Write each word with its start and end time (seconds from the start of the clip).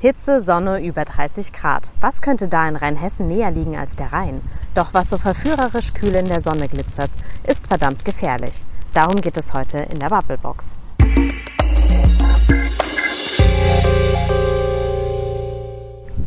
Hitze, 0.00 0.40
Sonne, 0.40 0.80
über 0.80 1.04
30 1.04 1.52
Grad. 1.52 1.90
Was 2.00 2.22
könnte 2.22 2.46
da 2.46 2.68
in 2.68 2.76
Rheinhessen 2.76 3.26
näher 3.26 3.50
liegen 3.50 3.76
als 3.76 3.96
der 3.96 4.12
Rhein? 4.12 4.42
Doch 4.76 4.94
was 4.94 5.10
so 5.10 5.18
verführerisch 5.18 5.92
kühl 5.92 6.14
in 6.14 6.26
der 6.26 6.40
Sonne 6.40 6.68
glitzert, 6.68 7.10
ist 7.42 7.66
verdammt 7.66 8.04
gefährlich. 8.04 8.64
Darum 8.94 9.16
geht 9.16 9.36
es 9.36 9.54
heute 9.54 9.78
in 9.78 9.98
der 9.98 10.08
Bubblebox. 10.08 10.76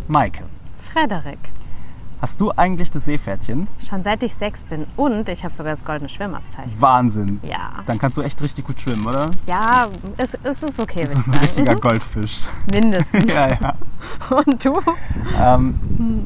Maike, 0.10 0.44
Frederik, 0.78 1.40
hast 2.22 2.40
du 2.40 2.52
eigentlich 2.56 2.92
das 2.92 3.06
Seepferdchen? 3.06 3.68
schon 3.88 4.04
seit 4.04 4.24
ich 4.24 4.36
sechs 4.36 4.64
bin 4.64 4.86
und 4.96 5.28
ich 5.28 5.44
habe 5.44 5.54
sogar 5.54 5.74
das 5.74 5.84
goldene 5.84 6.08
Schwimmabzeichen. 6.08 6.80
Wahnsinn. 6.80 7.40
Ja. 7.44 7.84
Dann 7.86 7.98
kannst 7.98 8.18
du 8.18 8.22
echt 8.22 8.42
richtig 8.42 8.66
gut 8.66 8.80
schwimmen, 8.80 9.06
oder? 9.06 9.26
Ja, 9.48 9.88
es, 10.18 10.38
es 10.44 10.64
ist 10.64 10.80
okay, 10.80 11.02
Das 11.02 11.14
ist 11.14 11.28
ein 11.28 11.34
ich 11.34 11.42
richtiger 11.42 11.72
sagen. 11.72 11.82
Goldfisch. 11.82 12.40
Mindestens. 12.72 13.26
ja, 13.34 13.50
ja. 13.50 13.74
Und 14.30 14.64
du? 14.64 14.80
Ähm, 15.40 15.74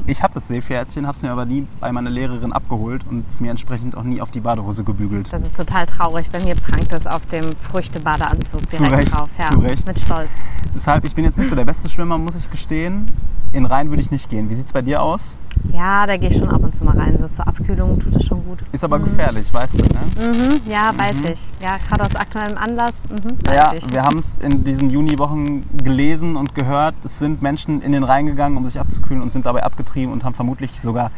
ich 0.06 0.22
habe 0.22 0.34
das 0.34 0.48
Seepferdchen, 0.48 1.06
habe 1.06 1.16
es 1.16 1.22
mir 1.22 1.30
aber 1.30 1.44
nie 1.44 1.66
bei 1.80 1.90
meiner 1.90 2.10
Lehrerin 2.10 2.52
abgeholt 2.52 3.04
und 3.08 3.24
es 3.28 3.40
mir 3.40 3.50
entsprechend 3.50 3.96
auch 3.96 4.02
nie 4.02 4.20
auf 4.20 4.30
die 4.30 4.40
Badehose 4.40 4.84
gebügelt. 4.84 5.32
Das 5.32 5.42
ist 5.42 5.56
total 5.56 5.86
traurig. 5.86 6.30
Bei 6.30 6.40
mir 6.40 6.54
prangt 6.54 6.92
es 6.92 7.06
auf 7.06 7.24
dem 7.26 7.56
Früchtebadeanzug 7.56 8.68
direkt 8.70 8.92
Recht, 8.92 9.14
drauf. 9.14 9.28
Ja, 9.38 9.50
zu 9.50 9.58
Recht. 9.58 9.86
Mit 9.86 9.98
Stolz. 9.98 10.30
Deshalb, 10.74 11.04
ich 11.04 11.14
bin 11.14 11.24
jetzt 11.24 11.38
nicht 11.38 11.48
so 11.48 11.56
der 11.56 11.64
beste 11.64 11.88
Schwimmer, 11.88 12.18
muss 12.18 12.36
ich 12.36 12.50
gestehen. 12.50 13.10
In 13.52 13.64
Rhein 13.64 13.88
würde 13.88 14.02
ich 14.02 14.10
nicht 14.10 14.28
gehen. 14.28 14.50
Wie 14.50 14.54
sieht 14.54 14.66
es 14.66 14.72
bei 14.72 14.82
dir 14.82 15.00
aus? 15.02 15.34
Ja, 15.72 16.06
da 16.06 16.16
gehe 16.16 16.30
ich 16.30 16.36
schon 16.36 16.48
ab 16.48 16.62
und 16.62 16.74
zu 16.74 16.84
mal 16.84 16.96
rein. 16.98 17.16
So 17.18 17.28
zur 17.28 17.46
Abkühlung 17.46 17.98
tut 18.00 18.14
es 18.16 18.24
schon 18.24 18.44
gut. 18.44 18.58
Ist 18.72 18.84
aber 18.84 18.98
gefährlich, 18.98 19.52
weißt 19.52 19.74
du, 19.74 19.84
ne? 19.84 20.28
Mhm, 20.32 20.60
ja, 20.70 20.90
weiß 20.96 21.22
ich. 21.30 21.40
Ja, 21.62 21.76
gerade 21.76 22.04
aus 22.04 22.16
aktuellem 22.16 22.56
Anlass. 22.56 23.04
Mhm, 23.08 23.36
Ja, 23.54 23.72
ich. 23.74 23.90
wir 23.92 24.02
haben 24.02 24.18
es 24.18 24.38
in 24.38 24.64
diesen 24.64 24.90
Juniwochen 24.90 25.64
gelesen 25.82 26.36
und 26.36 26.54
gehört. 26.54 26.94
Es 27.04 27.18
sind 27.18 27.42
Menschen 27.42 27.82
in 27.82 27.92
den 27.92 28.04
Rhein 28.04 28.26
gegangen, 28.26 28.56
um 28.56 28.66
sich 28.66 28.78
abzukühlen 28.80 29.22
und 29.22 29.32
sind 29.32 29.46
dabei 29.46 29.62
abgetrieben 29.64 30.12
und 30.12 30.24
haben 30.24 30.34
vermutlich 30.34 30.80
sogar 30.80 31.10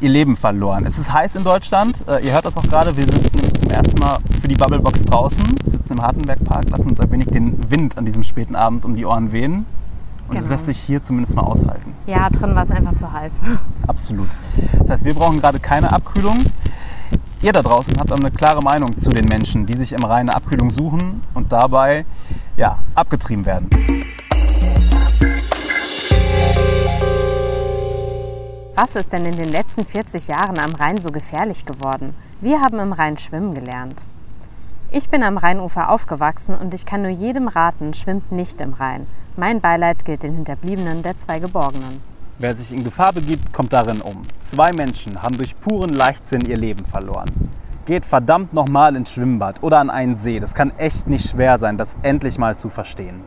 ihr 0.00 0.08
Leben 0.10 0.36
verloren. 0.36 0.86
Es 0.86 0.98
ist 0.98 1.12
heiß 1.12 1.36
in 1.36 1.44
Deutschland. 1.44 2.04
Äh, 2.08 2.24
ihr 2.26 2.32
hört 2.32 2.46
das 2.46 2.56
auch 2.56 2.62
gerade. 2.66 2.96
Wir 2.96 3.04
sitzen 3.04 3.36
nämlich 3.36 3.54
zum 3.60 3.70
ersten 3.70 3.98
Mal 4.00 4.18
für 4.40 4.48
die 4.48 4.54
Bubblebox 4.54 5.04
draußen, 5.04 5.44
sitzen 5.66 5.92
im 5.92 6.00
Hartenbergpark, 6.02 6.70
lassen 6.70 6.88
uns 6.90 7.00
ein 7.00 7.10
wenig 7.12 7.28
den 7.28 7.70
Wind 7.70 7.98
an 7.98 8.06
diesem 8.06 8.24
späten 8.24 8.56
Abend 8.56 8.84
um 8.84 8.96
die 8.96 9.04
Ohren 9.04 9.32
wehen. 9.32 9.66
Und 10.30 10.36
Genau. 10.38 10.48
lässt 10.50 10.66
sich 10.66 10.78
hier 10.78 11.02
zumindest 11.02 11.34
mal 11.34 11.42
aushalten. 11.42 11.92
ja, 12.06 12.28
drin 12.30 12.54
war 12.54 12.62
es 12.62 12.70
einfach 12.70 12.94
zu 12.96 13.12
heiß. 13.12 13.40
Absolut. 13.86 14.28
Das 14.78 14.90
heißt, 14.90 15.04
wir 15.04 15.14
brauchen 15.14 15.40
gerade 15.40 15.58
keine 15.58 15.92
Abkühlung. 15.92 16.38
Ihr 17.42 17.52
da 17.52 17.62
draußen 17.62 17.94
habt 17.98 18.12
aber 18.12 18.20
eine 18.20 18.30
klare 18.30 18.62
Meinung 18.62 18.96
zu 18.98 19.10
den 19.10 19.24
Menschen, 19.26 19.66
die 19.66 19.74
sich 19.74 19.92
im 19.92 20.04
Rhein 20.04 20.28
eine 20.28 20.34
Abkühlung 20.36 20.70
suchen 20.70 21.22
und 21.34 21.50
dabei 21.52 22.04
ja, 22.56 22.78
abgetrieben 22.94 23.46
werden. 23.46 23.70
Was 28.74 28.96
ist 28.96 29.12
denn 29.12 29.26
in 29.26 29.36
den 29.36 29.48
letzten 29.50 29.84
40 29.84 30.28
Jahren 30.28 30.58
am 30.58 30.74
Rhein 30.74 30.98
so 30.98 31.10
gefährlich 31.10 31.66
geworden? 31.66 32.14
Wir 32.40 32.60
haben 32.62 32.78
im 32.78 32.92
Rhein 32.92 33.18
schwimmen 33.18 33.54
gelernt. 33.54 34.06
Ich 34.90 35.08
bin 35.10 35.22
am 35.22 35.36
Rheinufer 35.36 35.90
aufgewachsen 35.90 36.54
und 36.54 36.72
ich 36.74 36.86
kann 36.86 37.02
nur 37.02 37.10
jedem 37.10 37.48
raten, 37.48 37.94
schwimmt 37.94 38.32
nicht 38.32 38.60
im 38.60 38.72
Rhein. 38.72 39.06
Mein 39.36 39.60
Beileid 39.60 40.04
gilt 40.04 40.24
den 40.24 40.34
Hinterbliebenen 40.34 41.02
der 41.02 41.16
zwei 41.16 41.38
Geborgenen. 41.38 42.02
Wer 42.40 42.54
sich 42.54 42.72
in 42.72 42.82
Gefahr 42.82 43.12
begibt, 43.12 43.52
kommt 43.52 43.72
darin 43.72 44.00
um. 44.00 44.22
Zwei 44.40 44.72
Menschen 44.72 45.22
haben 45.22 45.36
durch 45.36 45.58
puren 45.60 45.90
Leichtsinn 45.90 46.40
ihr 46.46 46.56
Leben 46.56 46.84
verloren. 46.84 47.30
Geht 47.86 48.04
verdammt 48.04 48.52
nochmal 48.52 48.96
ins 48.96 49.12
Schwimmbad 49.12 49.62
oder 49.62 49.78
an 49.78 49.88
einen 49.88 50.16
See. 50.16 50.40
Das 50.40 50.54
kann 50.54 50.72
echt 50.78 51.06
nicht 51.06 51.30
schwer 51.30 51.58
sein, 51.58 51.78
das 51.78 51.96
endlich 52.02 52.38
mal 52.38 52.58
zu 52.58 52.70
verstehen. 52.70 53.20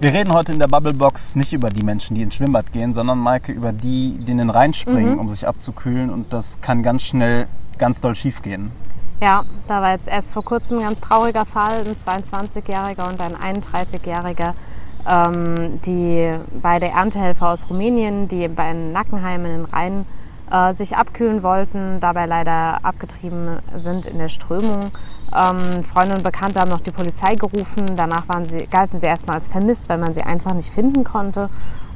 Wir 0.00 0.12
reden 0.12 0.32
heute 0.34 0.52
in 0.52 0.58
der 0.58 0.68
Bubblebox 0.68 1.34
nicht 1.34 1.54
über 1.54 1.70
die 1.70 1.82
Menschen, 1.82 2.14
die 2.14 2.22
ins 2.22 2.34
Schwimmbad 2.34 2.72
gehen, 2.72 2.92
sondern 2.92 3.18
Maike 3.18 3.52
über 3.52 3.72
die, 3.72 4.18
die 4.18 4.30
in 4.32 4.38
den 4.38 4.50
Rhein 4.50 4.74
springen, 4.74 5.18
um 5.18 5.30
sich 5.30 5.48
abzukühlen. 5.48 6.10
Und 6.10 6.32
das 6.32 6.60
kann 6.60 6.82
ganz 6.82 7.02
schnell 7.02 7.48
ganz 7.78 8.02
doll 8.02 8.14
schief 8.14 8.42
gehen. 8.42 8.70
Ja, 9.20 9.44
da 9.66 9.82
war 9.82 9.92
jetzt 9.92 10.06
erst 10.06 10.32
vor 10.32 10.44
kurzem 10.44 10.78
ein 10.78 10.84
ganz 10.84 11.00
trauriger 11.00 11.44
Fall, 11.44 11.80
ein 11.80 11.96
22-Jähriger 11.96 13.08
und 13.08 13.20
ein 13.20 13.34
31-Jähriger, 13.34 14.52
ähm, 15.10 15.80
die 15.84 16.38
beide 16.62 16.86
Erntehelfer 16.86 17.48
aus 17.48 17.68
Rumänien, 17.68 18.28
die 18.28 18.46
bei 18.46 18.72
Nackenheim 18.72 19.44
in 19.44 19.50
den 19.50 19.64
Rhein 19.64 20.06
äh, 20.52 20.72
sich 20.72 20.96
abkühlen 20.96 21.42
wollten, 21.42 21.98
dabei 21.98 22.26
leider 22.26 22.84
abgetrieben 22.84 23.58
sind 23.74 24.06
in 24.06 24.18
der 24.18 24.28
Strömung. 24.28 24.92
Ähm, 25.36 25.82
Freunde 25.82 26.14
und 26.14 26.22
Bekannte 26.22 26.60
haben 26.60 26.70
noch 26.70 26.80
die 26.80 26.92
Polizei 26.92 27.34
gerufen. 27.34 27.96
Danach 27.96 28.28
waren 28.28 28.46
sie, 28.46 28.66
galten 28.66 29.00
sie 29.00 29.06
erstmal 29.06 29.36
als 29.36 29.48
vermisst, 29.48 29.88
weil 29.88 29.98
man 29.98 30.14
sie 30.14 30.22
einfach 30.22 30.54
nicht 30.54 30.72
finden 30.72 31.02
konnte. 31.02 31.50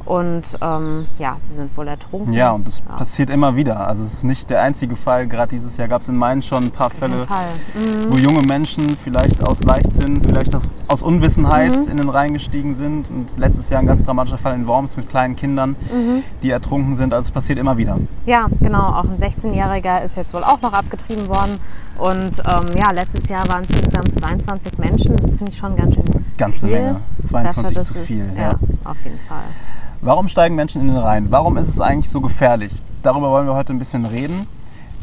Und 0.05 0.43
ähm, 0.61 1.07
ja, 1.19 1.35
sie 1.39 1.55
sind 1.55 1.77
wohl 1.77 1.87
ertrunken. 1.89 2.33
Ja, 2.33 2.51
und 2.53 2.67
das 2.67 2.83
Ja. 2.89 2.97
passiert 2.97 3.31
immer 3.31 3.57
wieder. 3.57 3.87
Also 3.87 4.05
es 4.05 4.15
ist 4.15 4.25
nicht 4.25 4.51
der 4.51 4.61
einzige 4.63 4.97
Fall. 4.97 5.27
Gerade 5.27 5.51
dieses 5.51 5.77
Jahr 5.77 5.89
gab 5.89 6.01
es 6.03 6.09
in 6.09 6.19
Main 6.19 6.43
schon 6.43 6.65
ein 6.65 6.71
paar 6.71 6.91
Fälle, 6.91 7.25
Fall. 7.27 7.47
Mhm. 7.75 8.13
wo 8.13 8.17
junge 8.17 8.43
Menschen 8.43 8.89
vielleicht 9.03 9.47
aus 9.47 9.63
Leichtsinn, 9.65 10.21
vielleicht 10.21 10.53
aus, 10.89 11.03
Unwissenheit 11.03 11.77
Mhm. 11.77 11.89
in 11.91 11.97
den 11.99 12.09
Rhein 12.09 12.33
gestiegen 12.35 12.75
sind. 12.75 13.09
Und 13.11 13.29
letztes 13.37 13.71
Jahr 13.71 13.81
ein 13.81 13.87
ganz 13.87 14.05
dramatischer 14.05 14.39
Fall 14.39 14.55
in 14.55 14.67
Worms 14.67 14.97
mit 14.97 15.09
kleinen 15.09 15.37
Kindern, 15.37 15.71
Mhm. 15.93 16.23
die 16.43 16.51
ertrunken 16.51 16.97
sind. 16.97 17.15
Also 17.15 17.27
es 17.29 17.31
passiert 17.31 17.59
immer 17.59 17.77
wieder. 17.77 17.97
Ja, 18.27 18.47
genau. 18.61 18.83
Auch 18.99 19.05
ein 19.05 19.19
16-Jähriger 19.19 20.03
ist 20.03 20.17
jetzt 20.17 20.35
wohl 20.35 20.43
auch 20.45 20.61
noch 20.63 20.73
abgetrieben 20.73 21.29
worden. 21.29 21.59
Und 21.99 22.43
ähm, 22.47 22.77
ja, 22.77 22.91
letztes 22.93 23.29
Jahr 23.29 23.47
waren 23.49 23.63
es 23.63 23.71
insgesamt 23.71 24.15
22 24.15 24.79
Menschen. 24.79 25.17
Das 25.17 25.37
finde 25.37 25.53
ich 25.53 25.59
schon 25.59 25.77
ganz 25.77 25.95
schön 25.95 26.25
Ganze 26.39 26.67
viel. 26.67 26.77
Menge. 26.77 27.01
22 27.23 27.77
Dafür, 27.77 27.83
zu 27.95 28.07
viel. 28.07 28.33
ja, 28.35 28.43
ja. 28.43 28.55
auf 28.85 28.97
jeden 29.05 29.19
Fall. 29.29 29.43
Warum 30.05 30.27
steigen 30.27 30.57
Menschen 30.57 30.81
in 30.81 30.89
den 30.89 30.97
Rhein? 30.97 31.31
Warum 31.31 31.57
ist 31.57 31.69
es 31.69 31.81
eigentlich 31.81 32.11
so 32.11 32.21
gefährlich? 32.21 32.73
Darüber 33.05 33.31
wollen 33.31 33.47
wir 33.47 33.55
heute 33.55 33.73
ein 33.73 33.79
bisschen 33.79 34.05
reden. 34.05 34.49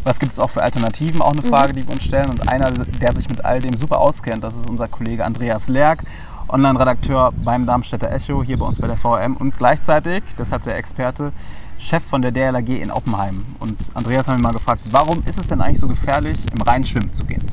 Was 0.04 0.20
gibt 0.20 0.34
es 0.34 0.40
auch 0.40 0.50
für 0.50 0.62
Alternativen? 0.62 1.22
Auch 1.22 1.32
eine 1.32 1.42
Frage, 1.42 1.72
die 1.72 1.88
wir 1.88 1.94
uns 1.94 2.04
stellen. 2.04 2.30
Und 2.30 2.50
einer, 2.50 2.70
der 2.72 3.16
sich 3.16 3.30
mit 3.30 3.46
all 3.46 3.62
dem 3.62 3.78
super 3.78 4.02
auskennt, 4.02 4.44
das 4.44 4.58
ist 4.58 4.70
unser 4.70 4.90
Kollege 4.90 5.24
Andreas 5.24 5.70
Lerck, 5.70 6.04
Online-Redakteur 6.50 7.32
beim 7.46 7.66
Darmstädter 7.66 8.12
Echo, 8.12 8.44
hier 8.44 8.60
bei 8.60 8.66
uns 8.66 8.82
bei 8.82 8.88
der 8.88 8.98
VRM 8.98 9.38
und 9.38 9.56
gleichzeitig, 9.56 10.22
deshalb 10.38 10.64
der 10.64 10.76
Experte, 10.76 11.32
Chef 11.78 12.04
von 12.04 12.22
der 12.22 12.34
DLAG 12.34 12.68
in 12.68 12.92
Oppenheim. 12.92 13.46
Und 13.62 13.78
Andreas 13.94 14.28
haben 14.28 14.40
wir 14.40 14.50
mal 14.50 14.54
gefragt, 14.54 14.82
warum 14.92 15.24
ist 15.26 15.40
es 15.40 15.48
denn 15.48 15.62
eigentlich 15.62 15.80
so 15.80 15.88
gefährlich, 15.88 16.40
im 16.54 16.62
Rhein 16.62 16.86
schwimmen 16.86 17.14
zu 17.14 17.24
gehen? 17.24 17.50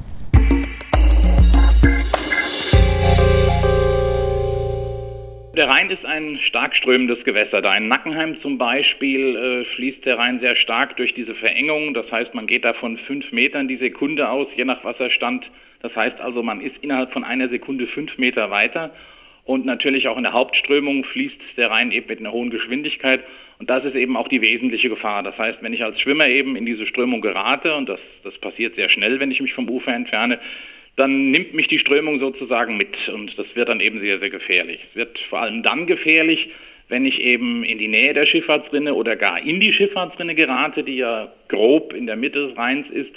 Der 5.57 5.69
Rhein 5.69 5.89
ist 5.89 6.05
ein 6.05 6.39
stark 6.43 6.77
strömendes 6.77 7.25
Gewässer. 7.25 7.63
Da 7.63 7.75
in 7.75 7.89
Nackenheim 7.89 8.39
zum 8.43 8.59
Beispiel 8.59 9.37
äh, 9.37 9.65
fließt 9.75 10.05
der 10.05 10.19
Rhein 10.19 10.39
sehr 10.41 10.55
stark 10.55 10.99
durch 10.99 11.15
diese 11.15 11.35
Verengung. 11.35 11.95
Das 11.95 12.13
heißt, 12.13 12.35
man 12.35 12.47
geht 12.47 12.67
da 12.67 12.75
von 12.75 12.99
fünf 12.99 13.33
Metern 13.33 13.67
die 13.67 13.79
Sekunde 13.79 14.29
aus, 14.29 14.49
je 14.55 14.67
nach 14.67 14.85
Wasserstand. 14.85 15.47
Das 15.81 15.97
heißt 15.97 16.21
also, 16.21 16.43
man 16.43 16.61
ist 16.61 16.77
innerhalb 16.83 17.11
von 17.11 17.25
einer 17.25 17.49
Sekunde 17.49 17.87
fünf 17.87 18.19
Meter 18.19 18.51
weiter. 18.51 18.91
Und 19.45 19.65
natürlich 19.65 20.09
auch 20.09 20.19
in 20.19 20.25
der 20.25 20.35
Hauptströmung 20.35 21.05
fließt 21.05 21.41
der 21.57 21.71
Rhein 21.71 21.91
eben 21.91 22.09
mit 22.09 22.21
einer 22.21 22.33
hohen 22.33 22.51
Geschwindigkeit. 22.51 23.25
Und 23.59 23.71
das 23.71 23.83
ist 23.87 23.95
eben 23.95 24.19
auch 24.19 24.29
die 24.29 24.43
wesentliche 24.43 24.91
Gefahr. 24.91 25.23
Das 25.23 25.39
heißt, 25.39 25.63
wenn 25.63 25.73
ich 25.73 25.83
als 25.83 25.99
Schwimmer 25.99 26.29
eben 26.29 26.57
in 26.57 26.67
diese 26.67 26.87
Strömung 26.87 27.23
gerate, 27.23 27.75
und 27.75 27.89
das, 27.89 28.01
das 28.25 28.37
passiert 28.41 28.75
sehr 28.75 28.91
schnell, 28.91 29.21
wenn 29.21 29.31
ich 29.31 29.41
mich 29.41 29.55
vom 29.55 29.71
Ufer 29.71 29.95
entferne, 29.95 30.39
dann 30.97 31.31
nimmt 31.31 31.55
mich 31.55 31.69
die 31.69 31.79
Strömung 31.79 32.19
sozusagen 32.19 32.77
mit 32.77 32.97
und 33.09 33.39
das 33.39 33.47
wird 33.55 33.69
dann 33.69 33.81
eben 33.81 34.01
sehr, 34.01 34.19
sehr 34.19 34.31
gefährlich. 34.31 34.81
Es 34.91 34.97
wird 34.97 35.19
vor 35.29 35.41
allem 35.41 35.63
dann 35.63 35.87
gefährlich, 35.87 36.49
wenn 36.89 37.05
ich 37.05 37.21
eben 37.21 37.65
in 37.65 37.79
die 37.79 37.89
Nähe 37.89 38.15
der 38.15 38.27
Schifffahrtsrinne 38.27 38.95
oder 38.95 39.17
gar 39.17 39.41
in 39.41 39.61
die 39.61 39.73
Schifffahrtsrinne 39.73 40.35
gerate, 40.35 40.85
die 40.85 40.97
ja 40.97 41.33
grob 41.49 41.93
in 41.93 42.07
der 42.07 42.17
Mitte 42.17 42.49
des 42.49 42.57
Rheins 42.57 42.89
ist, 42.91 43.13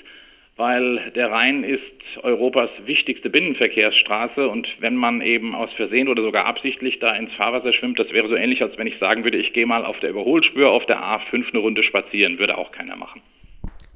weil 0.57 1.11
der 1.15 1.31
Rhein 1.31 1.63
ist 1.63 1.81
Europas 2.23 2.69
wichtigste 2.85 3.29
Binnenverkehrsstraße 3.29 4.49
und 4.49 4.67
wenn 4.79 4.95
man 4.95 5.21
eben 5.21 5.55
aus 5.55 5.71
Versehen 5.73 6.09
oder 6.09 6.21
sogar 6.21 6.45
absichtlich 6.47 6.99
da 6.99 7.15
ins 7.15 7.31
Fahrwasser 7.33 7.71
schwimmt, 7.71 7.97
das 7.97 8.11
wäre 8.11 8.27
so 8.27 8.35
ähnlich, 8.35 8.61
als 8.61 8.77
wenn 8.77 8.87
ich 8.87 8.97
sagen 8.97 9.23
würde, 9.23 9.37
ich 9.37 9.53
gehe 9.53 9.65
mal 9.65 9.85
auf 9.85 9.99
der 9.99 10.09
Überholspur 10.09 10.69
auf 10.69 10.85
der 10.85 10.99
A5 11.01 11.51
eine 11.51 11.59
Runde 11.59 11.83
spazieren, 11.83 12.39
würde 12.39 12.57
auch 12.57 12.73
keiner 12.73 12.97
machen. 12.97 13.21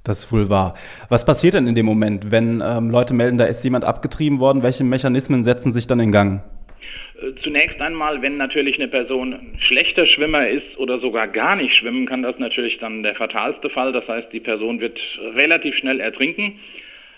Das 0.03 0.25
ist 0.25 0.33
wohl 0.33 0.50
wahr. 0.50 0.75
Was 1.07 1.25
passiert 1.25 1.53
denn 1.53 1.65
in 1.65 1.75
dem 1.75 1.85
Moment, 1.85 2.29
wenn 2.29 2.61
ähm, 2.61 2.89
Leute 2.89 3.13
melden, 3.13 3.38
da 3.38 3.45
ist 3.45 3.63
jemand 3.63 3.85
abgetrieben 3.85 4.39
worden? 4.41 4.61
Welche 4.61 4.83
Mechanismen 4.83 5.45
setzen 5.45 5.71
sich 5.71 5.88
dann 5.88 6.01
in 6.01 6.11
Gang? 6.11 6.41
Äh, 7.21 7.41
Zunächst 7.41 7.79
einmal, 7.79 8.21
wenn 8.21 8.35
natürlich 8.35 8.75
eine 8.75 8.89
Person 8.89 9.33
ein 9.33 9.57
schlechter 9.59 10.05
Schwimmer 10.05 10.50
ist 10.50 10.77
oder 10.77 11.00
sogar 11.00 11.29
gar 11.29 11.55
nicht 11.55 11.75
schwimmen, 11.75 12.05
kann 12.05 12.21
das 12.21 12.38
natürlich 12.38 12.79
dann 12.79 13.01
der 13.01 13.15
fatalste 13.15 13.69
Fall. 13.69 13.94
Das 13.94 14.05
heißt, 14.05 14.27
die 14.33 14.41
Person 14.41 14.81
wird 14.81 15.00
relativ 15.35 15.73
schnell 15.77 16.01
ertrinken, 16.01 16.59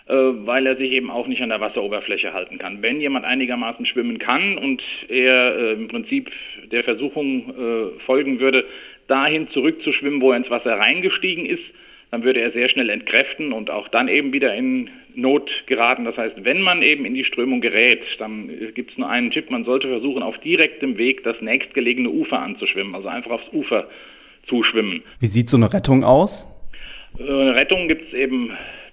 äh, 0.05 0.13
weil 0.13 0.67
er 0.67 0.75
sich 0.75 0.91
eben 0.91 1.09
auch 1.09 1.25
nicht 1.25 1.41
an 1.41 1.49
der 1.49 1.61
Wasseroberfläche 1.61 2.33
halten 2.33 2.59
kann. 2.59 2.83
Wenn 2.83 3.01
jemand 3.01 3.25
einigermaßen 3.25 3.88
schwimmen 3.88 4.19
kann 4.19 4.59
und 4.59 4.83
er 5.09 5.57
äh, 5.57 5.73
im 5.73 5.88
Prinzip 5.88 6.29
der 6.71 6.83
Versuchung 6.83 7.95
folgen 8.05 8.39
würde, 8.39 8.63
dahin 9.07 9.47
zurückzuschwimmen, 9.51 10.21
wo 10.21 10.31
er 10.31 10.38
ins 10.38 10.49
Wasser 10.49 10.77
reingestiegen 10.77 11.45
ist, 11.45 11.63
dann 12.15 12.23
würde 12.23 12.39
er 12.39 12.51
sehr 12.51 12.69
schnell 12.69 12.89
entkräften 12.89 13.51
und 13.51 13.69
auch 13.69 13.89
dann 13.89 14.07
eben 14.07 14.31
wieder 14.31 14.56
in 14.56 14.89
Not 15.15 15.51
geraten. 15.65 16.06
Das 16.06 16.15
heißt, 16.15 16.45
wenn 16.45 16.62
man 16.62 16.81
eben 16.81 17.03
in 17.03 17.13
die 17.13 17.25
Strömung 17.25 17.59
gerät, 17.59 18.00
dann 18.19 18.50
gibt 18.73 18.91
es 18.91 18.97
nur 18.97 19.09
einen 19.09 19.31
Tipp, 19.31 19.51
man 19.51 19.65
sollte 19.65 19.89
versuchen, 19.89 20.23
auf 20.23 20.38
direktem 20.38 20.97
Weg 20.97 21.25
das 21.25 21.35
nächstgelegene 21.41 22.09
Ufer 22.09 22.39
anzuschwimmen, 22.39 22.95
also 22.95 23.09
einfach 23.09 23.31
aufs 23.31 23.51
Ufer 23.51 23.89
zuschwimmen. 24.47 25.03
Wie 25.19 25.25
sieht 25.25 25.50
so 25.50 25.57
eine 25.57 25.73
Rettung 25.73 26.06
aus? 26.06 26.50
Eine 27.19 27.27
äh, 27.27 27.50
Rettung 27.50 27.89
gibt 27.89 28.07
es 28.07 28.13
eben 28.13 28.51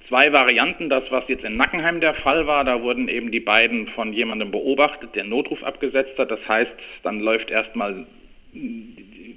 zwei 0.09 0.33
Varianten. 0.33 0.89
Das, 0.89 1.05
was 1.11 1.23
jetzt 1.29 1.45
in 1.45 1.57
Nackenheim 1.57 2.01
der 2.01 2.15
Fall 2.15 2.49
war, 2.49 2.65
da 2.65 2.83
wurden 2.83 3.07
eben 3.07 3.31
die 3.31 3.39
beiden 3.39 3.87
von 3.87 4.13
jemandem 4.13 4.51
beobachtet, 4.51 5.15
der 5.15 5.23
Notruf 5.23 5.63
abgesetzt 5.63 6.19
hat. 6.19 6.33
Das 6.33 6.41
heißt, 6.49 6.73
dann 7.05 7.21
läuft 7.21 7.53
erstmal 7.53 8.05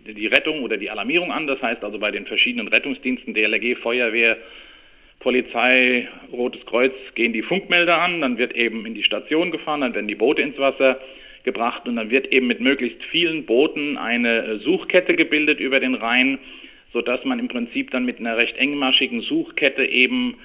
die 0.06 0.28
Rettung 0.28 0.62
oder 0.62 0.78
die 0.78 0.90
Alarmierung 0.90 1.32
an. 1.32 1.48
Das 1.48 1.62
heißt 1.62 1.84
also 1.84 2.00
bei 2.00 2.12
den 2.12 2.26
verschiedenen 2.26 2.68
Rettungsdiensten, 2.68 3.34
DLRG, 3.34 3.78
Feuerwehr, 3.78 4.38
Polizei, 5.20 6.08
Rotes 6.32 6.66
Kreuz 6.66 6.94
gehen 7.16 7.34
die 7.34 7.42
Funkmelder 7.42 8.00
an, 8.00 8.22
dann 8.22 8.38
wird 8.38 8.56
eben 8.56 8.86
in 8.86 8.94
die 8.94 9.04
Station 9.04 9.52
gefahren, 9.52 9.82
dann 9.82 9.96
werden 9.96 10.08
die 10.08 10.16
Boote 10.16 10.42
ins 10.42 10.58
Wasser 10.60 11.00
gebracht 11.44 11.88
und 11.88 11.96
dann 11.96 12.12
wird 12.12 12.28
eben 12.28 12.48
mit 12.48 12.60
möglichst 12.60 13.04
vielen 13.06 13.46
Booten 13.46 13.98
eine 13.98 14.60
Suchkette 14.60 15.16
gebildet 15.16 15.60
über 15.60 15.80
den 15.80 15.96
Rhein, 15.96 16.38
sodass 16.94 17.24
man 17.26 17.40
im 17.40 17.48
Prinzip 17.48 17.92
dann 17.92 18.06
mit 18.06 18.20
einer 18.20 18.38
recht 18.38 18.58
engmaschigen 18.58 19.22
Suchkette 19.22 19.86
eben 19.86 20.38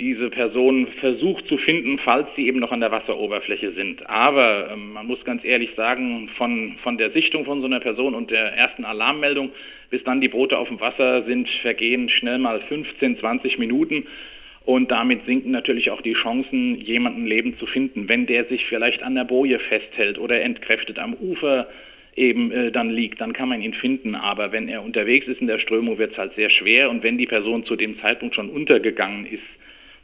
diese 0.00 0.30
Person 0.30 0.88
versucht 0.98 1.46
zu 1.46 1.58
finden, 1.58 1.98
falls 1.98 2.26
sie 2.34 2.46
eben 2.46 2.58
noch 2.58 2.72
an 2.72 2.80
der 2.80 2.90
Wasseroberfläche 2.90 3.72
sind. 3.72 4.08
Aber 4.08 4.70
ähm, 4.72 4.94
man 4.94 5.06
muss 5.06 5.22
ganz 5.24 5.44
ehrlich 5.44 5.70
sagen, 5.76 6.30
von, 6.36 6.76
von 6.82 6.98
der 6.98 7.10
Sichtung 7.10 7.44
von 7.44 7.60
so 7.60 7.66
einer 7.66 7.80
Person 7.80 8.14
und 8.14 8.30
der 8.30 8.54
ersten 8.54 8.84
Alarmmeldung 8.84 9.52
bis 9.90 10.02
dann 10.04 10.20
die 10.20 10.28
Boote 10.28 10.56
auf 10.56 10.68
dem 10.68 10.80
Wasser 10.80 11.24
sind, 11.24 11.48
vergehen 11.62 12.08
schnell 12.08 12.38
mal 12.38 12.60
15, 12.60 13.18
20 13.18 13.58
Minuten. 13.58 14.06
Und 14.64 14.90
damit 14.90 15.24
sinken 15.26 15.50
natürlich 15.50 15.90
auch 15.90 16.00
die 16.00 16.12
Chancen, 16.12 16.76
jemanden 16.80 17.26
lebend 17.26 17.58
zu 17.58 17.66
finden, 17.66 18.08
wenn 18.08 18.26
der 18.26 18.44
sich 18.44 18.64
vielleicht 18.66 19.02
an 19.02 19.16
der 19.16 19.24
Boje 19.24 19.58
festhält 19.58 20.18
oder 20.18 20.40
entkräftet 20.40 20.98
am 20.98 21.14
Ufer 21.14 21.66
eben 22.14 22.52
äh, 22.52 22.70
dann 22.70 22.90
liegt, 22.90 23.20
dann 23.20 23.32
kann 23.32 23.48
man 23.48 23.62
ihn 23.62 23.74
finden. 23.74 24.14
Aber 24.14 24.52
wenn 24.52 24.68
er 24.68 24.82
unterwegs 24.82 25.26
ist 25.26 25.40
in 25.40 25.46
der 25.46 25.58
Strömung, 25.58 25.98
wird 25.98 26.12
es 26.12 26.18
halt 26.18 26.34
sehr 26.34 26.50
schwer. 26.50 26.90
Und 26.90 27.02
wenn 27.02 27.18
die 27.18 27.26
Person 27.26 27.64
zu 27.64 27.76
dem 27.76 27.98
Zeitpunkt 28.00 28.34
schon 28.34 28.50
untergegangen 28.50 29.26
ist, 29.26 29.42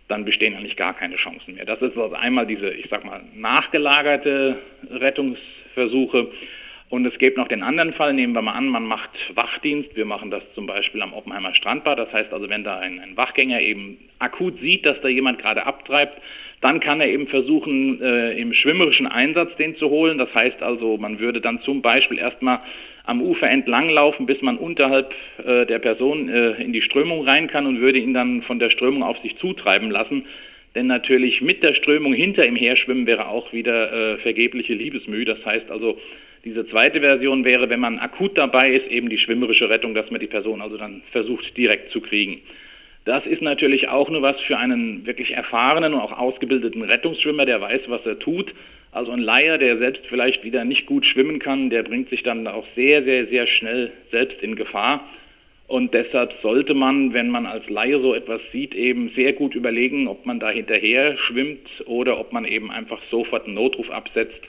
dann 0.09 0.25
bestehen 0.25 0.55
eigentlich 0.55 0.77
gar 0.77 0.95
keine 0.95 1.17
Chancen 1.17 1.55
mehr. 1.55 1.65
Das 1.65 1.81
ist 1.83 1.97
also 1.97 2.15
einmal 2.15 2.47
diese, 2.47 2.71
ich 2.71 2.89
sag 2.91 3.05
mal, 3.05 3.23
nachgelagerte 3.35 4.59
Rettungsversuche. 4.91 6.29
Und 6.89 7.05
es 7.05 7.19
gibt 7.19 7.37
noch 7.37 7.49
den 7.49 7.65
anderen 7.65 7.93
Fall, 7.95 8.13
nehmen 8.13 8.33
wir 8.33 8.43
mal 8.43 8.53
an, 8.53 8.69
man 8.69 8.87
macht 8.87 9.11
Wachdienst. 9.35 9.97
Wir 9.97 10.05
machen 10.05 10.31
das 10.31 10.43
zum 10.55 10.67
Beispiel 10.67 11.03
am 11.03 11.13
Oppenheimer 11.13 11.53
Strandbad. 11.55 11.99
Das 11.99 12.13
heißt 12.13 12.33
also, 12.33 12.49
wenn 12.49 12.63
da 12.63 12.79
ein, 12.79 13.01
ein 13.01 13.17
Wachgänger 13.17 13.61
eben 13.61 13.99
akut 14.21 14.61
sieht, 14.61 14.87
dass 14.87 15.01
da 15.01 15.09
jemand 15.09 15.41
gerade 15.41 15.67
abtreibt, 15.67 16.21
dann 16.61 16.81
kann 16.81 17.01
er 17.01 17.09
eben 17.09 17.27
versuchen, 17.27 18.01
äh, 18.01 18.33
im 18.39 18.53
schwimmerischen 18.53 19.07
Einsatz 19.07 19.55
den 19.57 19.77
zu 19.77 19.91
holen. 19.91 20.19
Das 20.19 20.33
heißt 20.35 20.63
also, 20.63 20.97
man 20.97 21.19
würde 21.19 21.41
dann 21.41 21.61
zum 21.63 21.83
Beispiel 21.83 22.19
erstmal 22.19 22.61
am 23.05 23.23
Ufer 23.23 23.49
entlang 23.49 23.89
laufen, 23.91 24.27
bis 24.27 24.41
man 24.43 24.59
unterhalb 24.59 25.13
äh, 25.45 25.67
der 25.67 25.79
Person 25.79 26.29
äh, 26.29 26.53
in 26.63 26.73
die 26.73 26.83
Strömung 26.83 27.25
rein 27.25 27.47
kann 27.47 27.67
und 27.67 27.81
würde 27.81 27.99
ihn 27.99 28.15
dann 28.15 28.43
von 28.43 28.59
der 28.59 28.71
Strömung 28.71 29.03
auf 29.03 29.19
sich 29.19 29.37
zutreiben 29.37 29.91
lassen. 29.91 30.25
Denn 30.75 30.89
natürlich 30.89 31.41
mit 31.41 31.63
der 31.63 31.75
Strömung 31.75 32.13
hinter 32.13 32.47
ihm 32.47 32.57
herschwimmen 32.57 33.07
wäre 33.07 33.29
auch 33.29 33.53
wieder 33.53 33.93
äh, 33.93 34.19
vergebliche 34.19 34.75
Liebesmüh. 34.75 35.25
Das 35.25 35.45
heißt 35.45 35.71
also, 35.71 35.99
diese 36.45 36.67
zweite 36.69 37.01
Version 37.01 37.45
wäre, 37.45 37.71
wenn 37.71 37.81
man 37.81 37.99
akut 37.99 38.37
dabei 38.37 38.71
ist, 38.71 38.87
eben 38.89 39.09
die 39.09 39.19
schwimmerische 39.19 39.69
Rettung, 39.69 39.95
dass 39.95 40.11
man 40.11 40.21
die 40.21 40.27
Person 40.27 40.61
also 40.61 40.77
dann 40.77 41.03
versucht 41.13 41.57
direkt 41.57 41.91
zu 41.91 42.01
kriegen. 42.01 42.41
Das 43.07 43.25
ist 43.25 43.41
natürlich 43.41 43.87
auch 43.89 44.11
nur 44.11 44.21
was 44.21 44.39
für 44.41 44.59
einen 44.59 45.07
wirklich 45.07 45.31
erfahrenen 45.31 45.95
und 45.95 46.01
auch 46.01 46.19
ausgebildeten 46.19 46.83
Rettungsschwimmer, 46.83 47.47
der 47.47 47.61
weiß, 47.61 47.83
was 47.87 48.05
er 48.05 48.19
tut. 48.19 48.53
Also 48.91 49.13
ein 49.13 49.21
Laie, 49.21 49.59
der 49.59 49.79
selbst 49.79 50.05
vielleicht 50.09 50.43
wieder 50.43 50.65
nicht 50.65 50.87
gut 50.87 51.07
schwimmen 51.07 51.39
kann, 51.39 51.71
der 51.71 51.85
bringt 51.85 52.11
sich 52.11 52.25
dann 52.25 52.49
auch 52.49 52.67
sehr, 52.75 53.05
sehr, 53.05 53.29
sehr 53.29 53.47
schnell 53.47 53.93
selbst 54.11 54.43
in 54.43 54.57
Gefahr. 54.57 55.09
Und 55.69 55.95
deshalb 55.95 56.33
sollte 56.43 56.75
man, 56.75 57.13
wenn 57.13 57.31
man 57.31 57.47
als 57.47 57.69
Laie 57.71 58.01
so 58.01 58.13
etwas 58.13 58.41
sieht, 58.51 58.75
eben 58.75 59.11
sehr 59.15 59.35
gut 59.35 59.55
überlegen, 59.55 60.09
ob 60.09 60.27
man 60.27 60.41
da 60.41 60.51
hinterher 60.51 61.17
schwimmt 61.17 61.69
oder 61.87 62.19
ob 62.19 62.33
man 62.33 62.45
eben 62.45 62.73
einfach 62.73 63.01
sofort 63.13 63.47
einen 63.47 63.55
Notruf 63.55 63.89
absetzt 63.89 64.41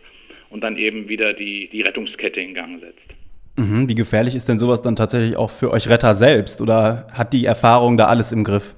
und 0.49 0.63
dann 0.63 0.77
eben 0.77 1.09
wieder 1.09 1.33
die, 1.33 1.67
die 1.71 1.81
Rettungskette 1.81 2.41
in 2.41 2.55
Gang 2.55 2.79
setzt. 2.79 3.16
Mhm. 3.57 3.89
Wie 3.89 3.95
gefährlich 3.95 4.35
ist 4.35 4.47
denn 4.47 4.59
sowas 4.59 4.81
dann 4.81 4.95
tatsächlich 4.95 5.35
auch 5.35 5.49
für 5.49 5.71
euch 5.71 5.89
Retter 5.89 6.13
selbst 6.13 6.61
oder 6.61 7.07
hat 7.11 7.33
die 7.33 7.45
Erfahrung 7.45 7.97
da 7.97 8.05
alles 8.05 8.31
im 8.31 8.43
Griff? 8.43 8.75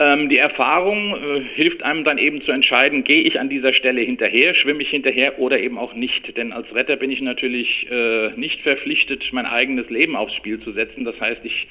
Ähm, 0.00 0.28
die 0.28 0.38
Erfahrung 0.38 1.16
äh, 1.16 1.40
hilft 1.54 1.82
einem 1.82 2.04
dann 2.04 2.18
eben 2.18 2.42
zu 2.42 2.52
entscheiden, 2.52 3.02
gehe 3.02 3.22
ich 3.22 3.40
an 3.40 3.48
dieser 3.48 3.72
Stelle 3.72 4.00
hinterher, 4.02 4.54
schwimme 4.54 4.82
ich 4.82 4.90
hinterher 4.90 5.40
oder 5.40 5.58
eben 5.58 5.76
auch 5.76 5.94
nicht. 5.94 6.36
Denn 6.36 6.52
als 6.52 6.72
Retter 6.72 6.96
bin 6.96 7.10
ich 7.10 7.20
natürlich 7.20 7.88
äh, 7.90 8.30
nicht 8.36 8.60
verpflichtet, 8.60 9.24
mein 9.32 9.46
eigenes 9.46 9.90
Leben 9.90 10.14
aufs 10.14 10.34
Spiel 10.34 10.60
zu 10.60 10.72
setzen. 10.72 11.04
Das 11.04 11.18
heißt, 11.20 11.40
ich 11.42 11.66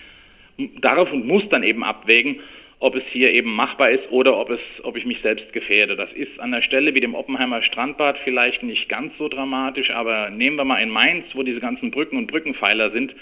darf 0.82 1.12
und 1.12 1.26
muss 1.26 1.48
dann 1.50 1.64
eben 1.64 1.84
abwägen, 1.84 2.38
ob 2.80 2.96
es 2.96 3.04
hier 3.12 3.34
eben 3.34 3.54
machbar 3.56 3.90
ist 3.90 4.12
oder 4.12 4.38
ob, 4.38 4.50
es, 4.52 4.60
ob 4.84 4.98
ich 4.98 5.06
mich 5.06 5.20
selbst 5.22 5.52
gefährde. 5.52 5.96
Das 5.96 6.12
ist 6.14 6.40
an 6.40 6.52
der 6.52 6.62
Stelle 6.62 6.94
wie 6.94 7.00
dem 7.00 7.16
Oppenheimer 7.16 7.64
Strandbad 7.64 8.18
vielleicht 8.24 8.62
nicht 8.62 8.88
ganz 8.88 9.14
so 9.18 9.28
dramatisch, 9.30 9.90
aber 9.90 10.30
nehmen 10.30 10.58
wir 10.58 10.66
mal 10.66 10.82
in 10.82 10.90
Mainz, 10.90 11.26
wo 11.34 11.42
diese 11.42 11.60
ganzen 11.60 11.90
Brücken 11.90 12.18
und 12.18 12.28
Brückenpfeiler 12.28 12.92
sind. 12.92 13.16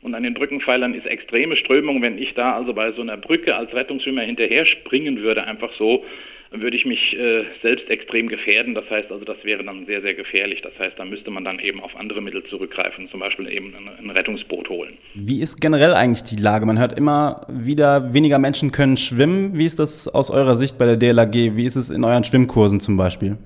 Und 0.00 0.14
an 0.14 0.22
den 0.22 0.34
Brückenpfeilern 0.34 0.94
ist 0.94 1.06
extreme 1.06 1.56
Strömung. 1.56 2.02
Wenn 2.02 2.18
ich 2.18 2.34
da 2.34 2.56
also 2.56 2.72
bei 2.74 2.90
so 2.92 3.02
einer 3.02 3.16
Brücke 3.16 3.54
als 3.54 3.72
Rettungsschwimmer 3.72 4.22
hinterher 4.22 4.66
springen 4.66 5.18
würde, 5.18 5.44
einfach 5.44 5.72
so, 5.74 6.04
würde 6.52 6.76
ich 6.76 6.84
mich 6.84 7.16
äh, 7.16 7.44
selbst 7.62 7.88
extrem 7.90 8.28
gefährden. 8.28 8.74
Das 8.74 8.88
heißt 8.90 9.10
also, 9.10 9.24
das 9.24 9.36
wäre 9.44 9.64
dann 9.64 9.86
sehr, 9.86 10.02
sehr 10.02 10.14
gefährlich. 10.14 10.60
Das 10.62 10.72
heißt, 10.78 10.98
da 10.98 11.04
müsste 11.04 11.30
man 11.30 11.44
dann 11.44 11.58
eben 11.58 11.80
auf 11.80 11.96
andere 11.96 12.20
Mittel 12.20 12.44
zurückgreifen, 12.44 13.08
zum 13.10 13.20
Beispiel 13.20 13.48
eben 13.48 13.74
ein, 13.74 13.88
ein 14.04 14.10
Rettungsboot 14.10 14.68
holen. 14.68 14.94
Wie 15.14 15.40
ist 15.40 15.60
generell 15.60 15.94
eigentlich 15.94 16.24
die 16.24 16.36
Lage? 16.36 16.66
Man 16.66 16.78
hört 16.78 16.96
immer 16.96 17.46
wieder, 17.48 18.12
weniger 18.14 18.38
Menschen 18.38 18.72
können 18.72 18.96
schwimmen. 18.96 19.56
Wie 19.56 19.64
ist 19.64 19.78
das 19.78 20.08
aus 20.08 20.30
eurer 20.30 20.56
Sicht 20.56 20.78
bei 20.78 20.86
der 20.86 20.96
DLAG? 20.96 21.34
Wie 21.34 21.64
ist 21.64 21.76
es 21.76 21.90
in 21.90 22.04
euren 22.04 22.24
Schwimmkursen 22.24 22.80
zum 22.80 22.96
Beispiel? 22.96 23.36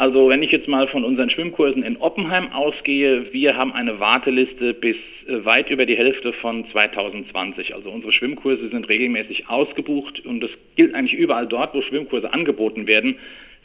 Also 0.00 0.30
wenn 0.30 0.42
ich 0.42 0.50
jetzt 0.50 0.66
mal 0.66 0.88
von 0.88 1.04
unseren 1.04 1.28
Schwimmkursen 1.28 1.82
in 1.82 1.98
Oppenheim 1.98 2.50
ausgehe, 2.54 3.30
wir 3.34 3.54
haben 3.54 3.74
eine 3.74 4.00
Warteliste 4.00 4.72
bis 4.72 4.96
äh, 5.28 5.44
weit 5.44 5.68
über 5.68 5.84
die 5.84 5.94
Hälfte 5.94 6.32
von 6.32 6.64
2020. 6.72 7.74
Also 7.74 7.90
unsere 7.90 8.10
Schwimmkurse 8.10 8.70
sind 8.70 8.88
regelmäßig 8.88 9.50
ausgebucht 9.50 10.24
und 10.24 10.40
das 10.40 10.48
gilt 10.74 10.94
eigentlich 10.94 11.12
überall 11.20 11.46
dort, 11.46 11.74
wo 11.74 11.82
Schwimmkurse 11.82 12.32
angeboten 12.32 12.86
werden, 12.86 13.16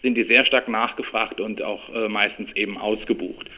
sind 0.01 0.15
die 0.15 0.25
sehr 0.25 0.45
stark 0.45 0.67
nachgefragt 0.67 1.39
und 1.39 1.61
auch 1.61 1.87
äh, 1.95 2.09
meistens 2.09 2.53
eben 2.53 2.77
ausgebucht. 2.77 3.49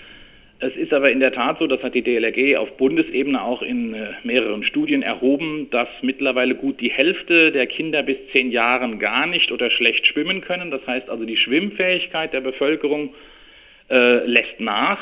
Es 0.59 0.75
ist 0.75 0.91
aber 0.91 1.11
in 1.11 1.19
der 1.19 1.31
Tat 1.31 1.59
so, 1.59 1.67
das 1.67 1.83
hat 1.83 1.93
die 1.93 2.01
DLRG 2.01 2.57
auf 2.57 2.77
Bundesebene 2.77 3.39
auch 3.43 3.61
in 3.61 3.93
äh, 3.93 4.13
mehreren 4.23 4.63
Studien 4.63 5.03
erhoben, 5.03 5.69
dass 5.69 5.87
mittlerweile 6.01 6.55
gut 6.55 6.81
die 6.81 6.89
Hälfte 6.89 7.51
der 7.51 7.67
Kinder 7.67 8.01
bis 8.01 8.17
zehn 8.31 8.49
Jahren 8.49 8.97
gar 8.97 9.27
nicht 9.27 9.51
oder 9.51 9.69
schlecht 9.69 10.07
schwimmen 10.07 10.41
können. 10.41 10.71
Das 10.71 10.85
heißt 10.87 11.09
also, 11.09 11.25
die 11.25 11.37
Schwimmfähigkeit 11.37 12.33
der 12.33 12.41
Bevölkerung 12.41 13.13
äh, 13.91 14.25
lässt 14.25 14.59
nach. 14.59 14.99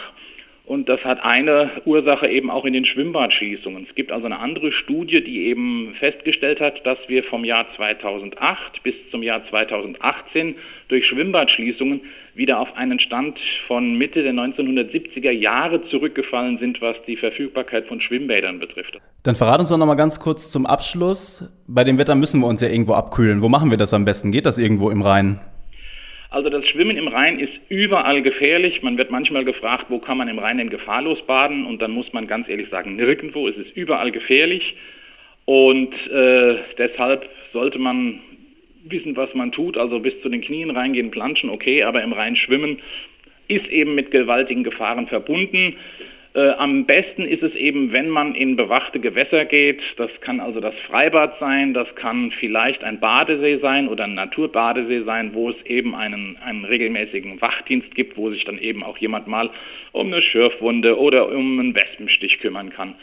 Und 0.66 0.90
das 0.90 1.02
hat 1.06 1.24
eine 1.24 1.70
Ursache 1.86 2.28
eben 2.28 2.50
auch 2.50 2.66
in 2.66 2.74
den 2.74 2.86
Schwimmbadschließungen. 2.86 3.86
Es 3.88 3.96
gibt 3.96 4.12
also 4.12 4.26
eine 4.26 4.40
andere 4.40 4.72
Studie, 4.72 5.24
die 5.24 5.46
eben 5.46 5.96
festgestellt 6.00 6.60
hat, 6.60 6.86
dass 6.86 6.98
wir 7.08 7.24
vom 7.24 7.46
Jahr 7.46 7.68
2008 7.76 8.84
bis 8.84 8.96
zum 9.12 9.22
Jahr 9.22 9.48
2018 9.50 10.56
durch 10.90 11.06
Schwimmbadschließungen 11.06 12.02
wieder 12.36 12.60
auf 12.60 12.76
einen 12.76 13.00
Stand 13.00 13.38
von 13.68 13.98
Mitte 13.98 14.24
der 14.24 14.34
1970er 14.34 15.32
Jahre 15.32 15.84
zurückgefallen 15.90 16.58
sind, 16.60 16.82
was 16.82 16.96
die 17.08 17.16
Verfügbarkeit 17.16 17.88
von 17.88 18.02
Schwimmbädern 18.02 18.60
betrifft. 18.60 18.98
Dann 19.24 19.36
verrat 19.36 19.60
uns 19.60 19.70
doch 19.70 19.78
noch 19.78 19.86
mal 19.86 19.96
ganz 19.96 20.20
kurz 20.20 20.52
zum 20.52 20.66
Abschluss. 20.66 21.50
Bei 21.68 21.84
dem 21.84 21.98
Wetter 21.98 22.16
müssen 22.16 22.42
wir 22.42 22.48
uns 22.48 22.62
ja 22.62 22.70
irgendwo 22.70 22.94
abkühlen. 22.94 23.42
Wo 23.42 23.50
machen 23.50 23.70
wir 23.70 23.78
das 23.78 23.94
am 23.94 24.06
besten? 24.06 24.32
Geht 24.32 24.46
das 24.46 24.58
irgendwo 24.58 24.90
im 24.90 25.02
Rhein? 25.02 25.40
Also 26.30 26.50
das 26.50 26.68
Schwimmen 26.68 26.98
im 26.98 27.08
Rhein 27.08 27.40
ist 27.40 27.54
überall 27.70 28.22
gefährlich. 28.22 28.82
Man 28.84 28.98
wird 28.98 29.10
manchmal 29.10 29.46
gefragt, 29.46 29.86
wo 29.88 30.00
kann 30.00 30.18
man 30.18 30.28
im 30.28 30.40
Rhein 30.40 30.58
denn 30.58 30.70
gefahrlos 30.70 31.20
baden? 31.26 31.66
Und 31.66 31.82
dann 31.82 31.92
muss 31.92 32.12
man 32.12 32.28
ganz 32.28 32.50
ehrlich 32.50 32.70
sagen, 32.70 32.98
nirgendwo. 32.98 33.48
Es 33.48 33.56
ist 33.56 33.76
überall 33.78 34.12
gefährlich. 34.12 34.76
Und 35.46 35.94
äh, 36.12 36.58
deshalb 36.78 37.30
sollte 37.54 37.80
man 37.80 38.20
wissen, 38.86 39.16
was 39.16 39.34
man 39.34 39.52
tut. 39.52 39.78
Also 39.78 40.00
bis 40.00 40.14
zu 40.22 40.30
den 40.30 40.42
Knien 40.42 40.72
reingehen, 40.72 41.12
planschen, 41.12 41.50
okay, 41.50 41.84
aber 41.84 42.04
im 42.04 42.14
Rhein 42.14 42.36
schwimmen 42.36 42.80
ist 43.48 43.68
eben 43.68 43.96
mit 43.96 44.12
gewaltigen 44.12 44.64
Gefahren 44.64 45.08
verbunden. 45.08 45.76
Äh, 46.36 46.50
am 46.58 46.86
besten 46.86 47.24
ist 47.24 47.44
es 47.44 47.56
eben, 47.56 47.94
wenn 47.94 48.10
man 48.10 48.36
in 48.36 48.58
bewachte 48.58 49.00
Gewässer 49.00 49.46
geht. 49.46 49.82
Das 49.96 50.10
kann 50.20 50.42
also 50.42 50.60
das 50.60 50.76
Freibad 50.88 51.40
sein, 51.40 51.74
das 51.74 51.88
kann 51.96 52.32
vielleicht 52.32 52.84
ein 52.84 53.00
Badesee 53.00 53.58
sein 53.60 53.88
oder 53.88 54.04
ein 54.04 54.16
Naturbadesee 54.16 55.04
sein, 55.04 55.34
wo 55.34 55.50
es 55.50 55.56
eben 55.66 55.96
einen, 55.96 56.38
einen 56.44 56.66
regelmäßigen 56.66 57.40
Wachdienst 57.40 57.96
gibt, 57.96 58.18
wo 58.18 58.32
sich 58.32 58.44
dann 58.44 58.60
eben 58.60 58.84
auch 58.84 58.98
jemand 58.98 59.28
mal 59.28 59.50
um 59.94 60.08
eine 60.08 60.22
Schürfwunde 60.22 61.00
oder 61.00 61.30
um 61.30 61.58
einen 61.58 61.74
Wespenstich 61.74 62.40
kümmern 62.40 62.70
kann. 62.70 62.96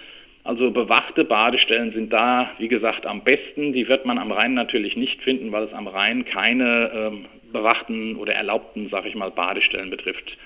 Also 0.44 0.72
bewachte 0.72 1.24
Badestellen 1.24 1.92
sind 1.92 2.12
da, 2.12 2.50
wie 2.58 2.68
gesagt, 2.68 3.06
am 3.06 3.22
besten. 3.22 3.72
Die 3.72 3.86
wird 3.86 4.04
man 4.04 4.18
am 4.18 4.32
Rhein 4.32 4.54
natürlich 4.54 4.96
nicht 4.96 5.22
finden, 5.22 5.52
weil 5.52 5.64
es 5.64 5.72
am 5.72 5.86
Rhein 5.86 6.24
keine 6.24 6.90
ähm, 6.94 7.26
bewachten 7.52 8.16
oder 8.16 8.34
erlaubten, 8.34 8.88
sag 8.90 9.06
ich 9.06 9.14
mal, 9.14 9.30
Badestellen 9.30 9.90
betrifft 9.90 10.36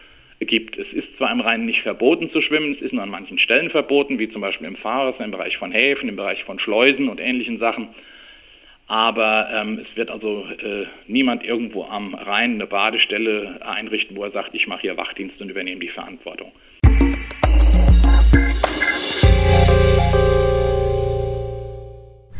gibt. 0.41 0.77
Es 0.77 0.93
ist 0.93 1.17
zwar 1.17 1.33
im 1.33 1.41
Rhein 1.41 1.65
nicht 1.65 1.81
verboten 1.81 2.31
zu 2.31 2.43
schwimmen, 2.43 2.75
es 2.75 2.83
ist 2.83 2.93
nur 2.93 3.03
an 3.03 3.09
manchen 3.09 3.39
Stellen 3.39 3.71
verboten, 3.71 4.19
wie 4.19 4.29
zum 4.29 4.43
Beispiel 4.43 4.67
im 4.67 4.77
Fahres, 4.77 5.15
im 5.19 5.31
Bereich 5.31 5.57
von 5.57 5.73
Häfen, 5.73 6.11
im 6.11 6.17
Bereich 6.17 6.45
von 6.45 6.59
Schleusen 6.59 7.09
und 7.09 7.19
ähnlichen 7.19 7.59
Sachen. 7.59 7.89
Aber 8.89 9.49
ähm, 9.51 9.81
es 9.81 9.97
wird 9.97 10.11
also 10.11 10.45
äh, 10.63 10.85
niemand 11.07 11.43
irgendwo 11.43 11.85
am 11.85 12.15
Rhein 12.15 12.55
eine 12.55 12.67
Badestelle 12.67 13.61
einrichten, 13.67 14.15
wo 14.17 14.25
er 14.25 14.31
sagt, 14.31 14.55
ich 14.55 14.67
mache 14.67 14.83
hier 14.83 14.97
Wachdienst 14.97 15.41
und 15.41 15.49
übernehme 15.49 15.81
die 15.81 15.89
Verantwortung. 15.89 16.53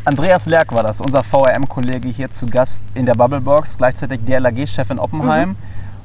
Andreas 0.07 0.45
Lerck 0.45 0.71
war 0.71 0.83
das, 0.83 1.01
unser 1.01 1.21
VRM-Kollege 1.21 2.07
hier 2.07 2.31
zu 2.31 2.45
Gast 2.45 2.79
in 2.93 3.05
der 3.05 3.15
Bubblebox, 3.15 3.77
gleichzeitig 3.77 4.21
DLAG-Chef 4.23 4.89
in 4.89 4.99
Oppenheim. 4.99 5.49
Mhm. 5.49 5.55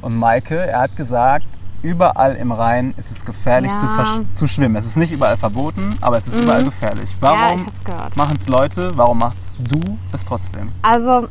Und 0.01 0.17
Maike, 0.17 0.57
er 0.57 0.81
hat 0.81 0.97
gesagt, 0.97 1.47
überall 1.83 2.35
im 2.35 2.51
Rhein 2.51 2.95
ist 2.97 3.13
es 3.13 3.25
gefährlich 3.25 3.71
ja. 3.71 3.79
zu, 3.79 4.33
zu, 4.33 4.49
schwimmen. 4.49 4.75
Es 4.75 4.87
ist 4.87 4.97
nicht 4.97 5.13
überall 5.13 5.37
verboten, 5.37 5.97
aber 6.01 6.19
es 6.19 6.27
ist 6.27 6.35
mhm. 6.35 6.43
überall 6.43 6.65
gefährlich. 6.65 7.15
Warum 7.21 7.39
ja, 7.39 8.09
machen 8.17 8.37
es 8.41 8.49
Leute? 8.49 8.91
Warum 8.97 9.21
machst 9.21 9.61
du 9.71 9.79
es 10.13 10.25
trotzdem? 10.25 10.73
Also, 10.83 11.29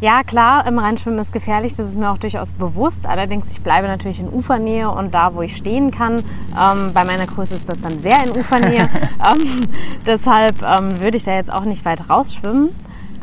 ja 0.00 0.22
klar, 0.22 0.66
im 0.66 0.78
Rheinschwimmen 0.78 1.18
ist 1.18 1.32
gefährlich, 1.32 1.74
das 1.76 1.88
ist 1.88 1.98
mir 1.98 2.10
auch 2.10 2.18
durchaus 2.18 2.52
bewusst. 2.52 3.06
Allerdings, 3.06 3.52
ich 3.52 3.62
bleibe 3.62 3.86
natürlich 3.86 4.20
in 4.20 4.28
Ufernähe 4.28 4.90
und 4.90 5.14
da, 5.14 5.34
wo 5.34 5.42
ich 5.42 5.56
stehen 5.56 5.90
kann. 5.90 6.16
Ähm, 6.16 6.92
bei 6.92 7.04
meiner 7.04 7.26
Größe 7.26 7.54
ist 7.54 7.68
das 7.68 7.80
dann 7.80 7.98
sehr 8.00 8.22
in 8.24 8.30
Ufernähe. 8.30 8.88
ähm, 9.32 9.68
deshalb 10.06 10.62
ähm, 10.62 11.00
würde 11.00 11.16
ich 11.16 11.24
da 11.24 11.34
jetzt 11.34 11.52
auch 11.52 11.64
nicht 11.64 11.84
weit 11.84 12.08
rausschwimmen. 12.08 12.70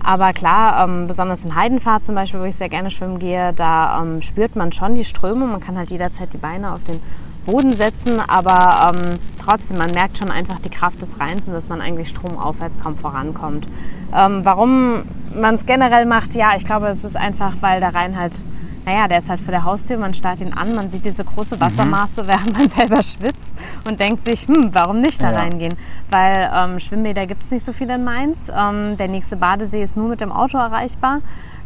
Aber 0.04 0.34
klar, 0.34 0.84
ähm, 0.84 1.08
besonders 1.08 1.46
in 1.46 1.56
Heidenfahrt 1.56 2.04
zum 2.06 2.16
Beispiel, 2.16 2.40
wo 2.40 2.46
ich 2.46 2.56
sehr 2.56 2.70
gerne 2.70 2.90
schwimmen 2.90 3.20
gehe, 3.20 3.54
da 3.54 4.02
ähm, 4.02 4.22
spürt 4.22 4.56
man 4.56 4.72
schon 4.72 4.96
die 4.96 5.06
Strömung. 5.06 5.52
Man 5.52 5.62
kann 5.62 5.78
halt 5.78 5.92
jederzeit 5.92 6.34
die 6.34 6.38
Beine 6.38 6.74
auf 6.74 6.84
den 6.84 7.00
Boden 7.46 7.72
setzen, 7.72 8.20
aber 8.28 8.92
ähm, 8.96 9.20
trotzdem, 9.42 9.78
man 9.78 9.92
merkt 9.92 10.18
schon 10.18 10.30
einfach 10.30 10.60
die 10.60 10.70
Kraft 10.70 11.02
des 11.02 11.20
Rheins 11.20 11.48
und 11.48 11.54
dass 11.54 11.70
man 11.70 11.82
eigentlich 11.82 12.10
stromaufwärts 12.10 12.80
kaum 12.80 12.96
vorankommt. 12.96 13.68
Ähm, 14.14 14.42
warum 14.44 15.04
man 15.34 15.56
es 15.56 15.66
generell 15.66 16.06
macht, 16.06 16.36
ja, 16.36 16.56
ich 16.56 16.66
glaube, 16.66 16.88
es 16.88 17.04
ist 17.04 17.16
einfach, 17.16 17.54
weil 17.62 17.80
der 17.80 17.94
Rhein 17.94 18.18
halt 18.18 18.34
naja, 18.86 19.08
der 19.08 19.20
ist 19.20 19.30
halt 19.30 19.40
vor 19.42 19.52
der 19.52 19.64
Haustür, 19.64 19.98
man 19.98 20.14
starrt 20.14 20.42
ihn 20.42 20.54
an, 20.54 20.74
man 20.74 20.90
sieht 20.90 21.06
diese 21.06 21.24
große 21.24 21.56
mhm. 21.56 21.62
Wassermaße, 21.62 22.24
mhm. 22.24 22.28
während 22.30 22.54
man 22.58 22.70
selber 22.70 23.04
schwitzt 23.04 23.54
und 23.88 24.00
denkt 24.00 24.24
sich, 24.24 24.48
hm, 24.48 24.70
warum 24.74 25.02
nicht 25.02 25.22
da 25.22 25.32
ja. 25.32 25.38
reingehen? 25.38 25.76
Weil 26.10 26.50
ähm, 26.54 26.80
Schwimmbäder 26.80 27.28
gibt 27.28 27.44
es 27.44 27.52
nicht 27.52 27.66
so 27.66 27.74
viele 27.74 27.96
in 27.96 28.04
Mainz. 28.04 28.52
Ähm, 28.54 28.98
der 28.98 29.08
nächste 29.08 29.36
Badesee 29.36 29.84
ist 29.84 29.98
nur 29.98 30.10
mit 30.10 30.22
dem 30.22 30.32
Auto 30.32 30.58
erreichbar. 30.58 31.20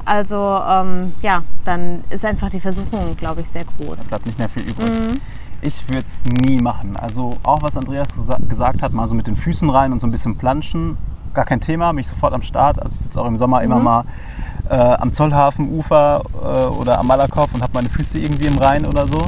Also 0.03 0.61
ähm, 0.67 1.13
ja, 1.21 1.43
dann 1.63 2.03
ist 2.11 2.23
einfach 2.25 2.49
die 2.49 2.59
Versuchung, 2.59 3.15
glaube 3.17 3.41
ich, 3.41 3.49
sehr 3.49 3.63
groß. 3.63 3.99
Es 3.99 4.05
bleibt 4.05 4.25
nicht 4.25 4.37
mehr 4.37 4.49
viel 4.49 4.63
übrig. 4.63 4.87
Mhm. 4.87 5.21
Ich 5.65 5.89
würde 5.89 6.05
es 6.05 6.23
nie 6.25 6.61
machen. 6.61 6.95
Also 6.95 7.37
auch 7.41 7.63
was 7.63 7.75
Andreas 7.75 8.15
gesagt 8.47 8.83
hat, 8.83 8.93
mal 8.93 9.07
so 9.07 9.15
mit 9.15 9.25
den 9.25 9.35
Füßen 9.35 9.67
rein 9.67 9.91
und 9.93 9.99
so 9.99 10.05
ein 10.05 10.11
bisschen 10.11 10.37
planschen, 10.37 10.95
gar 11.33 11.43
kein 11.43 11.59
Thema, 11.59 11.91
mich 11.91 12.07
sofort 12.07 12.33
am 12.33 12.43
Start. 12.43 12.79
Also 12.79 12.93
ich 12.93 13.01
sitze 13.01 13.19
auch 13.19 13.25
im 13.25 13.35
Sommer 13.35 13.59
mhm. 13.59 13.65
immer 13.65 13.79
mal 13.79 14.03
äh, 14.69 14.75
am 14.75 15.11
Zollhafenufer 15.11 16.21
äh, 16.33 16.67
oder 16.67 16.99
am 16.99 17.07
Malakow 17.07 17.51
und 17.51 17.63
habe 17.63 17.73
meine 17.73 17.89
Füße 17.89 18.19
irgendwie 18.19 18.45
im 18.45 18.59
Rhein 18.59 18.85
oder 18.85 19.07
so. 19.07 19.27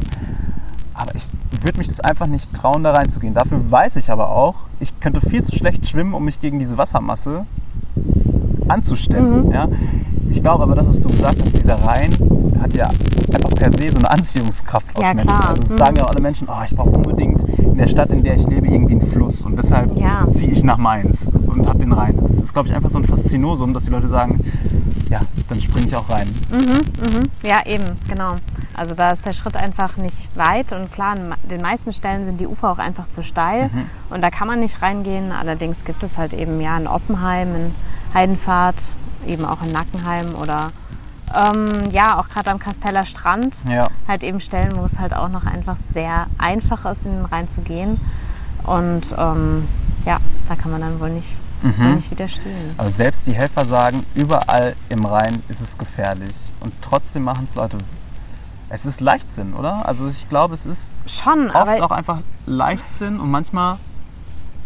Aber 0.93 1.15
ich 1.15 1.27
würde 1.63 1.79
mich 1.79 1.87
das 1.87 2.01
einfach 2.01 2.27
nicht 2.27 2.53
trauen, 2.53 2.83
da 2.83 2.91
reinzugehen. 2.91 3.33
Dafür 3.33 3.71
weiß 3.71 3.95
ich 3.95 4.11
aber 4.11 4.29
auch, 4.29 4.55
ich 4.79 4.99
könnte 4.99 5.21
viel 5.21 5.43
zu 5.43 5.55
schlecht 5.55 5.87
schwimmen, 5.87 6.13
um 6.13 6.23
mich 6.23 6.39
gegen 6.39 6.59
diese 6.59 6.77
Wassermasse 6.77 7.47
anzustemmen. 8.67 9.47
Mhm. 9.47 9.51
Ja? 9.51 9.67
Ich 10.29 10.41
glaube 10.41 10.63
aber, 10.63 10.75
das, 10.75 10.87
was 10.87 10.99
du 10.99 11.07
gesagt 11.09 11.41
hast, 11.43 11.57
dieser 11.57 11.75
Rhein 11.83 12.11
hat 12.61 12.73
ja 12.73 12.89
einfach 13.33 13.49
per 13.51 13.71
se 13.71 13.89
so 13.89 13.97
eine 13.97 14.09
Anziehungskraft 14.09 14.95
aus 14.95 15.03
ja, 15.03 15.13
Menschen. 15.13 15.27
Klar. 15.27 15.49
Also 15.49 15.73
mhm. 15.73 15.77
sagen 15.77 15.95
ja 15.97 16.05
auch 16.05 16.09
alle 16.09 16.21
Menschen, 16.21 16.47
oh, 16.49 16.63
ich 16.63 16.75
brauche 16.75 16.89
unbedingt 16.89 17.41
in 17.59 17.77
der 17.77 17.87
Stadt, 17.87 18.11
in 18.11 18.23
der 18.23 18.35
ich 18.35 18.47
lebe, 18.47 18.67
irgendwie 18.67 18.93
einen 18.93 19.05
Fluss. 19.05 19.43
Und 19.43 19.57
deshalb 19.57 19.97
ja. 19.97 20.25
ziehe 20.33 20.51
ich 20.51 20.63
nach 20.63 20.77
Mainz 20.77 21.31
und 21.45 21.67
habe 21.67 21.79
den 21.79 21.91
Rhein. 21.91 22.17
Das 22.17 22.29
ist, 22.31 22.53
glaube 22.53 22.69
ich, 22.69 22.75
einfach 22.75 22.89
so 22.89 22.97
ein 22.97 23.05
Faszinosum, 23.05 23.73
dass 23.73 23.85
die 23.85 23.91
Leute 23.91 24.07
sagen, 24.07 24.39
ja, 25.09 25.21
dann 25.49 25.61
springe 25.61 25.87
ich 25.87 25.95
auch 25.95 26.09
rein. 26.09 26.27
Mhm, 26.51 26.57
mhm. 26.59 27.23
Ja, 27.43 27.65
eben, 27.65 27.85
genau. 28.09 28.35
Also 28.75 28.93
da 28.93 29.09
ist 29.09 29.25
der 29.25 29.33
Schritt 29.33 29.55
einfach 29.55 29.97
nicht 29.97 30.29
weit 30.35 30.71
und 30.71 30.91
klar, 30.91 31.13
an 31.13 31.33
den 31.49 31.61
meisten 31.61 31.91
Stellen 31.91 32.25
sind 32.25 32.39
die 32.39 32.45
Ufer 32.45 32.69
auch 32.69 32.77
einfach 32.77 33.09
zu 33.09 33.23
steil 33.23 33.71
mhm. 33.73 33.89
und 34.11 34.21
da 34.21 34.29
kann 34.29 34.47
man 34.47 34.59
nicht 34.59 34.83
reingehen. 34.83 35.31
Allerdings 35.31 35.83
gibt 35.83 36.03
es 36.03 36.17
halt 36.17 36.33
eben 36.33 36.61
ja 36.61 36.77
in 36.77 36.85
Oppenheim, 36.85 37.55
in 37.55 37.75
Heidenfahrt, 38.13 38.75
eben 39.27 39.45
auch 39.45 39.61
in 39.61 39.71
Nackenheim 39.71 40.35
oder 40.35 40.71
ähm, 41.35 41.89
ja, 41.91 42.19
auch 42.19 42.29
gerade 42.29 42.51
am 42.51 42.59
Kasteller 42.59 43.05
Strand. 43.05 43.57
Ja. 43.67 43.87
Halt 44.07 44.23
eben 44.23 44.39
Stellen, 44.39 44.77
wo 44.77 44.85
es 44.85 44.97
halt 44.99 45.13
auch 45.13 45.29
noch 45.29 45.45
einfach 45.45 45.77
sehr 45.93 46.27
einfach 46.37 46.89
ist, 46.89 47.05
in 47.05 47.11
den 47.11 47.25
Rhein 47.25 47.49
zu 47.49 47.61
gehen. 47.61 47.99
Und 48.63 49.13
ähm, 49.17 49.67
ja, 50.05 50.19
da 50.47 50.55
kann 50.55 50.71
man 50.71 50.81
dann 50.81 50.99
wohl 50.99 51.09
nicht 51.09 51.37
mhm. 51.61 51.95
nicht 51.95 52.11
widerstehen. 52.11 52.75
Aber 52.77 52.89
selbst 52.89 53.27
die 53.27 53.33
Helfer 53.33 53.65
sagen, 53.65 54.05
überall 54.15 54.75
im 54.89 55.05
Rhein 55.05 55.43
ist 55.47 55.61
es 55.61 55.77
gefährlich. 55.77 56.35
Und 56.59 56.73
trotzdem 56.81 57.23
machen 57.23 57.45
es 57.45 57.55
Leute. 57.55 57.77
Es 58.69 58.85
ist 58.85 58.99
Leichtsinn, 58.99 59.53
oder? 59.53 59.85
Also 59.85 60.07
ich 60.07 60.27
glaube, 60.27 60.53
es 60.53 60.65
ist 60.65 60.93
schon 61.05 61.49
oft 61.51 61.81
auch 61.81 61.91
einfach 61.91 62.19
Leichtsinn 62.45 63.19
und 63.19 63.31
manchmal 63.31 63.77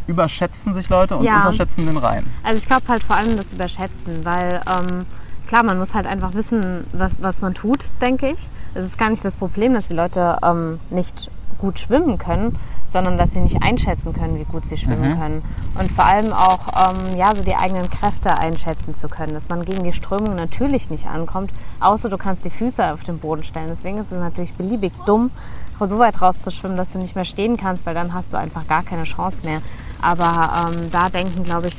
überschätzen 0.08 0.74
sich 0.74 0.90
Leute 0.90 1.16
und 1.18 1.24
ja. 1.24 1.38
unterschätzen 1.38 1.86
den 1.86 1.98
Rhein. 1.98 2.26
Also 2.44 2.58
ich 2.58 2.68
glaube 2.68 2.88
halt 2.88 3.04
vor 3.04 3.16
allem 3.16 3.38
das 3.38 3.54
Überschätzen, 3.54 4.24
weil 4.26 4.62
ähm, 4.68 5.06
klar, 5.48 5.64
man 5.64 5.78
muss 5.78 5.94
halt 5.94 6.06
einfach 6.06 6.34
wissen, 6.34 6.86
was, 6.94 7.16
was 7.20 7.42
man 7.42 7.54
tut, 7.54 7.86
denke 8.02 8.30
ich. 8.30 8.50
Es 8.74 8.86
ist 8.86 8.98
gar 8.98 9.10
nicht 9.10 9.24
das 9.24 9.36
Problem, 9.36 9.74
dass 9.74 9.88
die 9.90 9.94
Leute 9.94 10.38
ähm, 10.44 10.80
nicht 10.90 11.30
gut 11.58 11.80
schwimmen 11.80 12.18
können, 12.18 12.58
sondern 12.88 13.18
dass 13.18 13.32
sie 13.32 13.40
nicht 13.40 13.62
einschätzen 13.62 14.14
können, 14.14 14.38
wie 14.38 14.44
gut 14.44 14.66
sie 14.66 14.78
schwimmen 14.78 15.12
mhm. 15.12 15.20
können. 15.20 15.44
Und 15.80 15.92
vor 15.92 16.06
allem 16.06 16.34
auch 16.34 16.60
ähm, 16.90 17.16
ja, 17.16 17.34
so 17.36 17.44
die 17.44 17.56
eigenen 17.56 17.90
Kräfte 17.90 18.38
einschätzen 18.38 18.96
zu 18.96 19.08
können, 19.08 19.34
dass 19.34 19.48
man 19.48 19.64
gegen 19.64 19.84
die 19.84 19.94
Strömung 19.94 20.36
natürlich 20.36 20.90
nicht 20.90 21.08
ankommt, 21.08 21.52
außer 21.80 22.10
du 22.10 22.18
kannst 22.18 22.44
die 22.44 22.50
Füße 22.50 22.92
auf 22.92 23.04
den 23.04 23.20
Boden 23.20 23.44
stellen. 23.44 23.68
Deswegen 23.70 23.98
ist 23.98 24.12
es 24.12 24.20
natürlich 24.20 24.54
beliebig 24.56 24.92
dumm, 25.06 25.32
so 25.80 26.00
weit 26.00 26.22
rauszuschwimmen, 26.22 26.78
dass 26.78 26.92
du 26.92 27.00
nicht 27.00 27.16
mehr 27.16 27.26
stehen 27.26 27.58
kannst, 27.58 27.86
weil 27.86 27.96
dann 27.96 28.14
hast 28.14 28.34
du 28.34 28.38
einfach 28.38 28.68
gar 28.68 28.84
keine 28.84 29.04
Chance 29.04 29.42
mehr. 29.44 29.62
Aber 30.02 30.68
ähm, 30.68 30.92
da 30.92 31.10
denken, 31.10 31.44
glaube 31.44 31.68
ich, 31.68 31.76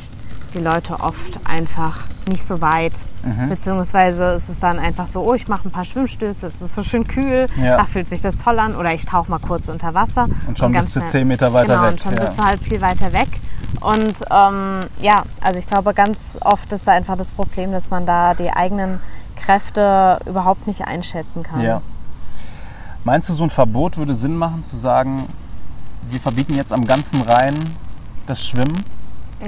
die 0.54 0.58
Leute 0.58 1.00
oft 1.00 1.40
einfach 1.44 2.00
nicht 2.28 2.44
so 2.44 2.60
weit. 2.60 2.92
Mhm. 3.24 3.48
Beziehungsweise 3.48 4.24
ist 4.32 4.48
es 4.48 4.60
dann 4.60 4.78
einfach 4.78 5.06
so, 5.06 5.22
oh, 5.22 5.34
ich 5.34 5.48
mache 5.48 5.68
ein 5.68 5.70
paar 5.70 5.84
Schwimmstöße, 5.84 6.46
es 6.46 6.62
ist 6.62 6.74
so 6.74 6.82
schön 6.82 7.06
kühl, 7.06 7.46
ja. 7.60 7.76
da 7.78 7.84
fühlt 7.84 8.08
sich 8.08 8.22
das 8.22 8.38
toll 8.38 8.58
an. 8.58 8.76
Oder 8.76 8.92
ich 8.92 9.04
tauche 9.06 9.30
mal 9.30 9.38
kurz 9.38 9.68
unter 9.68 9.94
Wasser. 9.94 10.28
Und 10.46 10.58
schon 10.58 10.68
und 10.68 10.72
bist 10.74 10.94
du 10.94 11.04
zehn 11.04 11.26
Meter 11.26 11.52
weiter 11.52 11.76
genau, 11.76 11.82
weg. 11.84 11.90
Und 11.92 12.00
schon 12.00 12.14
ja. 12.14 12.20
bist 12.20 12.38
du 12.38 12.44
halt 12.44 12.60
viel 12.62 12.80
weiter 12.80 13.12
weg. 13.12 13.28
Und 13.80 14.24
ähm, 14.30 14.80
ja, 15.00 15.22
also 15.40 15.58
ich 15.58 15.66
glaube, 15.66 15.94
ganz 15.94 16.38
oft 16.42 16.72
ist 16.72 16.86
da 16.86 16.92
einfach 16.92 17.16
das 17.16 17.32
Problem, 17.32 17.72
dass 17.72 17.90
man 17.90 18.06
da 18.06 18.34
die 18.34 18.50
eigenen 18.50 19.00
Kräfte 19.36 20.20
überhaupt 20.26 20.66
nicht 20.66 20.82
einschätzen 20.82 21.42
kann. 21.42 21.60
Ja. 21.60 21.82
Meinst 23.04 23.28
du, 23.28 23.32
so 23.32 23.42
ein 23.42 23.50
Verbot 23.50 23.96
würde 23.96 24.14
Sinn 24.14 24.36
machen, 24.36 24.64
zu 24.64 24.76
sagen, 24.76 25.26
wir 26.08 26.20
verbieten 26.20 26.54
jetzt 26.54 26.72
am 26.72 26.84
ganzen 26.84 27.22
Rhein 27.22 27.54
das 28.26 28.46
Schwimmen? 28.46 28.84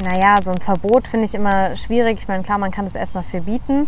Naja, 0.03 0.43
so 0.43 0.51
ein 0.51 0.61
Verbot 0.61 1.07
finde 1.07 1.27
ich 1.27 1.35
immer 1.35 1.77
schwierig. 1.77 2.19
Ich 2.19 2.29
meine, 2.29 2.43
klar, 2.43 2.59
man 2.59 2.73
kann 2.73 2.85
das 2.85 2.97
erstmal 2.97 3.23
verbieten. 3.23 3.87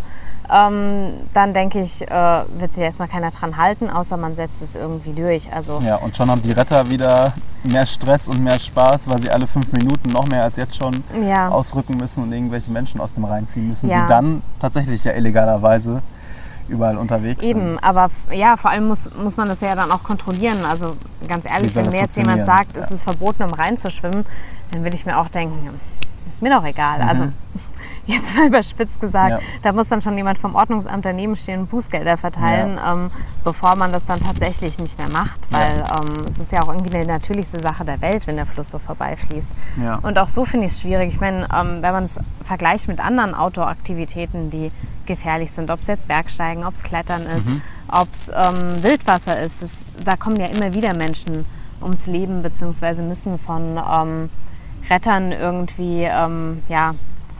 Ähm, 0.53 1.15
dann 1.35 1.53
denke 1.53 1.81
ich, 1.81 2.03
äh, 2.03 2.43
wird 2.59 2.73
sich 2.73 2.85
erstmal 2.85 3.09
keiner 3.09 3.31
dran 3.31 3.57
halten, 3.57 3.91
außer 3.91 4.17
man 4.17 4.37
setzt 4.37 4.63
es 4.63 4.77
irgendwie 4.77 5.13
durch. 5.13 5.53
Also 5.53 5.81
ja, 5.85 5.97
und 5.97 6.17
schon 6.17 6.31
haben 6.31 6.43
die 6.43 6.53
Retter 6.53 6.89
wieder 6.89 7.33
mehr 7.65 7.85
Stress 7.85 8.29
und 8.29 8.43
mehr 8.43 8.61
Spaß, 8.61 9.09
weil 9.11 9.21
sie 9.21 9.31
alle 9.31 9.49
fünf 9.49 9.73
Minuten 9.73 10.11
noch 10.11 10.27
mehr 10.29 10.45
als 10.45 10.55
jetzt 10.57 10.77
schon 10.77 11.03
ja. 11.29 11.49
ausrücken 11.49 11.97
müssen 11.97 12.23
und 12.23 12.33
irgendwelche 12.33 12.71
Menschen 12.71 13.01
aus 13.01 13.13
dem 13.13 13.25
Rhein 13.25 13.49
ziehen 13.49 13.69
müssen, 13.69 13.91
ja. 13.91 14.03
die 14.03 14.07
dann 14.07 14.43
tatsächlich 14.61 15.03
ja 15.03 15.13
illegalerweise 15.13 16.01
überall 16.69 16.97
unterwegs 16.97 17.43
Eben, 17.43 17.61
sind. 17.61 17.69
Eben, 17.69 17.79
aber 17.79 18.11
ja, 18.33 18.57
vor 18.57 18.71
allem 18.71 18.89
muss, 18.89 19.11
muss 19.15 19.37
man 19.37 19.49
das 19.49 19.61
ja 19.61 19.75
dann 19.75 19.91
auch 19.91 20.03
kontrollieren. 20.03 20.65
Also 20.69 20.97
ganz 21.29 21.45
ehrlich, 21.45 21.75
wenn 21.75 21.87
mir 21.87 22.01
jetzt 22.01 22.17
jemand 22.17 22.45
sagt, 22.45 22.77
ja. 22.77 22.83
es 22.83 22.91
ist 22.91 23.05
verboten, 23.05 23.43
um 23.43 23.53
reinzuschwimmen, 23.53 24.25
dann 24.71 24.83
würde 24.83 24.97
ich 24.97 25.07
mir 25.07 25.19
auch 25.19 25.29
denken, 25.29 25.81
ist 26.29 26.43
mir 26.43 26.51
doch 26.51 26.65
egal. 26.65 27.03
Mhm. 27.03 27.09
Also 27.09 27.25
jetzt 28.17 28.37
mal 28.37 28.47
überspitzt 28.47 29.01
gesagt, 29.01 29.31
ja. 29.31 29.39
da 29.63 29.73
muss 29.73 29.89
dann 29.89 30.01
schon 30.01 30.17
jemand 30.17 30.39
vom 30.39 30.55
Ordnungsamt 30.55 31.05
daneben 31.05 31.37
stehen 31.37 31.61
und 31.61 31.71
Bußgelder 31.71 32.17
verteilen, 32.17 32.77
ja. 32.77 32.93
ähm, 32.93 33.11
bevor 33.45 33.75
man 33.77 33.93
das 33.93 34.07
dann 34.07 34.21
tatsächlich 34.21 34.79
nicht 34.79 34.99
mehr 34.99 35.09
macht, 35.11 35.41
weil 35.51 35.79
ja. 35.79 36.01
ähm, 36.01 36.27
es 36.31 36.39
ist 36.39 36.53
ja 36.53 36.63
auch 36.63 36.69
irgendwie 36.69 36.97
eine 36.97 37.07
natürlichste 37.07 37.61
Sache 37.61 37.85
der 37.85 38.01
Welt, 38.01 38.27
wenn 38.27 38.37
der 38.37 38.47
Fluss 38.47 38.71
so 38.71 38.79
vorbeifließt. 38.79 39.51
Und 40.03 40.19
auch 40.19 40.29
so 40.29 40.45
finde 40.45 40.67
ich 40.67 40.73
es 40.73 40.81
schwierig. 40.81 41.09
Ich 41.09 41.21
meine, 41.21 41.49
ähm, 41.53 41.83
wenn 41.83 41.93
man 41.93 42.05
es 42.05 42.19
vergleicht 42.43 42.89
mit 42.89 43.01
anderen 43.01 43.35
Outdoor-Aktivitäten, 43.35 44.51
die 44.51 44.71
gefährlich 45.07 45.53
sind, 45.53 45.71
ob 45.71 45.81
es 45.81 45.87
jetzt 45.87 46.09
Bergsteigen, 46.09 46.65
ob 46.65 46.75
es 46.75 46.83
Klettern 46.83 47.23
ist, 47.27 47.49
mhm. 47.49 47.63
ob 47.89 48.09
es 48.13 48.29
ähm, 48.29 48.83
Wildwasser 48.83 49.41
ist, 49.41 49.63
das, 49.63 49.87
da 50.05 50.17
kommen 50.17 50.37
ja 50.37 50.47
immer 50.47 50.75
wieder 50.75 50.95
Menschen 50.95 51.47
ums 51.83 52.07
Leben, 52.07 52.43
beziehungsweise 52.43 53.03
müssen 53.03 53.39
von 53.39 53.79
ähm, 53.79 54.31
Rettern 54.89 55.33
irgendwie 55.33 56.03
ähm, 56.05 56.63
ja, 56.69 56.95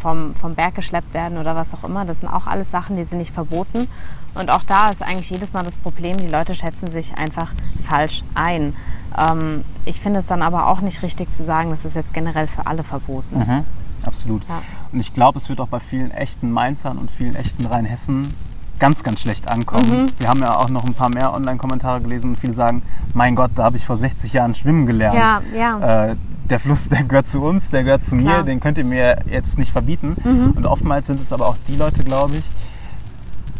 vom, 0.07 0.37
vom 0.37 0.55
Berg 0.55 0.77
geschleppt 0.77 1.15
werden 1.15 1.37
oder 1.37 1.57
was 1.57 1.75
auch 1.75 1.83
immer. 1.83 2.05
Das 2.05 2.21
sind 2.21 2.29
auch 2.29 2.47
alles 2.47 2.71
Sachen, 2.71 2.97
die 2.97 3.03
sind 3.03 3.19
nicht 3.19 3.35
verboten. 3.35 3.89
Und 4.35 4.53
auch 4.53 4.63
da 4.63 4.91
ist 4.91 5.03
eigentlich 5.03 5.31
jedes 5.31 5.53
Mal 5.53 5.65
das 5.65 5.79
Problem, 5.79 6.17
die 6.19 6.29
Leute 6.29 6.55
schätzen 6.55 6.89
sich 6.89 7.19
einfach 7.19 7.51
falsch 7.83 8.23
ein. 8.37 8.75
Ähm, 9.19 9.65
ich 9.85 10.01
finde 10.01 10.21
es 10.21 10.27
dann 10.27 10.43
aber 10.43 10.69
auch 10.69 10.81
nicht 10.81 11.03
richtig 11.03 11.33
zu 11.33 11.43
sagen, 11.43 11.71
das 11.71 11.85
ist 11.85 11.97
jetzt 11.97 12.15
generell 12.15 12.47
für 12.47 12.69
alle 12.69 12.85
verboten. 12.85 13.37
Mhm, 13.37 13.65
absolut. 14.07 14.43
Ja. 14.49 14.63
Und 14.93 15.01
ich 15.01 15.13
glaube, 15.13 15.39
es 15.39 15.49
wird 15.49 15.59
auch 15.59 15.67
bei 15.67 15.81
vielen 15.81 16.13
echten 16.13 16.53
Mainzern 16.53 16.99
und 16.99 17.11
vielen 17.11 17.35
echten 17.35 17.67
Rheinhessen 17.67 18.33
ganz, 18.79 19.03
ganz 19.03 19.23
schlecht 19.23 19.51
ankommen. 19.51 20.03
Mhm. 20.03 20.07
Wir 20.19 20.29
haben 20.29 20.41
ja 20.41 20.55
auch 20.57 20.69
noch 20.69 20.85
ein 20.85 20.95
paar 20.95 21.09
mehr 21.09 21.35
Online-Kommentare 21.35 22.01
gelesen 22.01 22.31
und 22.31 22.37
viele 22.37 22.55
sagen, 22.55 22.83
mein 23.13 23.35
Gott, 23.35 23.51
da 23.57 23.65
habe 23.65 23.77
ich 23.77 23.85
vor 23.85 23.97
60 23.97 24.35
Jahren 24.35 24.55
schwimmen 24.55 24.87
gelernt. 24.87 25.17
Ja, 25.17 25.43
ja. 25.57 26.11
Äh, 26.11 26.17
der 26.51 26.61
Fluss, 26.61 26.89
der 26.89 27.03
gehört 27.05 27.29
zu 27.29 27.43
uns, 27.43 27.71
der 27.71 27.85
gehört 27.85 28.05
zu 28.05 28.17
mir, 28.17 28.23
Klar. 28.25 28.43
den 28.45 28.61
könnt 28.61 28.79
ihr 28.79 28.85
mir 28.85 29.19
jetzt 29.31 29.59
nicht 29.59 29.73
verbieten. 29.73 30.17
Mhm. 30.23 30.53
Und 30.57 30.67
oftmals 30.67 31.07
sind 31.09 31.21
es 31.21 31.33
aber 31.33 31.49
auch 31.49 31.57
die 31.69 31.77
Leute, 31.77 32.03
glaube 32.05 32.37
ich, 32.37 32.45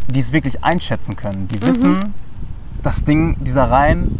die 0.09 0.21
es 0.21 0.33
wirklich 0.33 0.63
einschätzen 0.65 1.17
können. 1.17 1.49
Die 1.49 1.57
Mhm. 1.57 1.63
wissen, 1.67 2.15
das 2.83 3.05
Ding, 3.05 3.37
dieser 3.45 3.71
Rhein, 3.71 4.11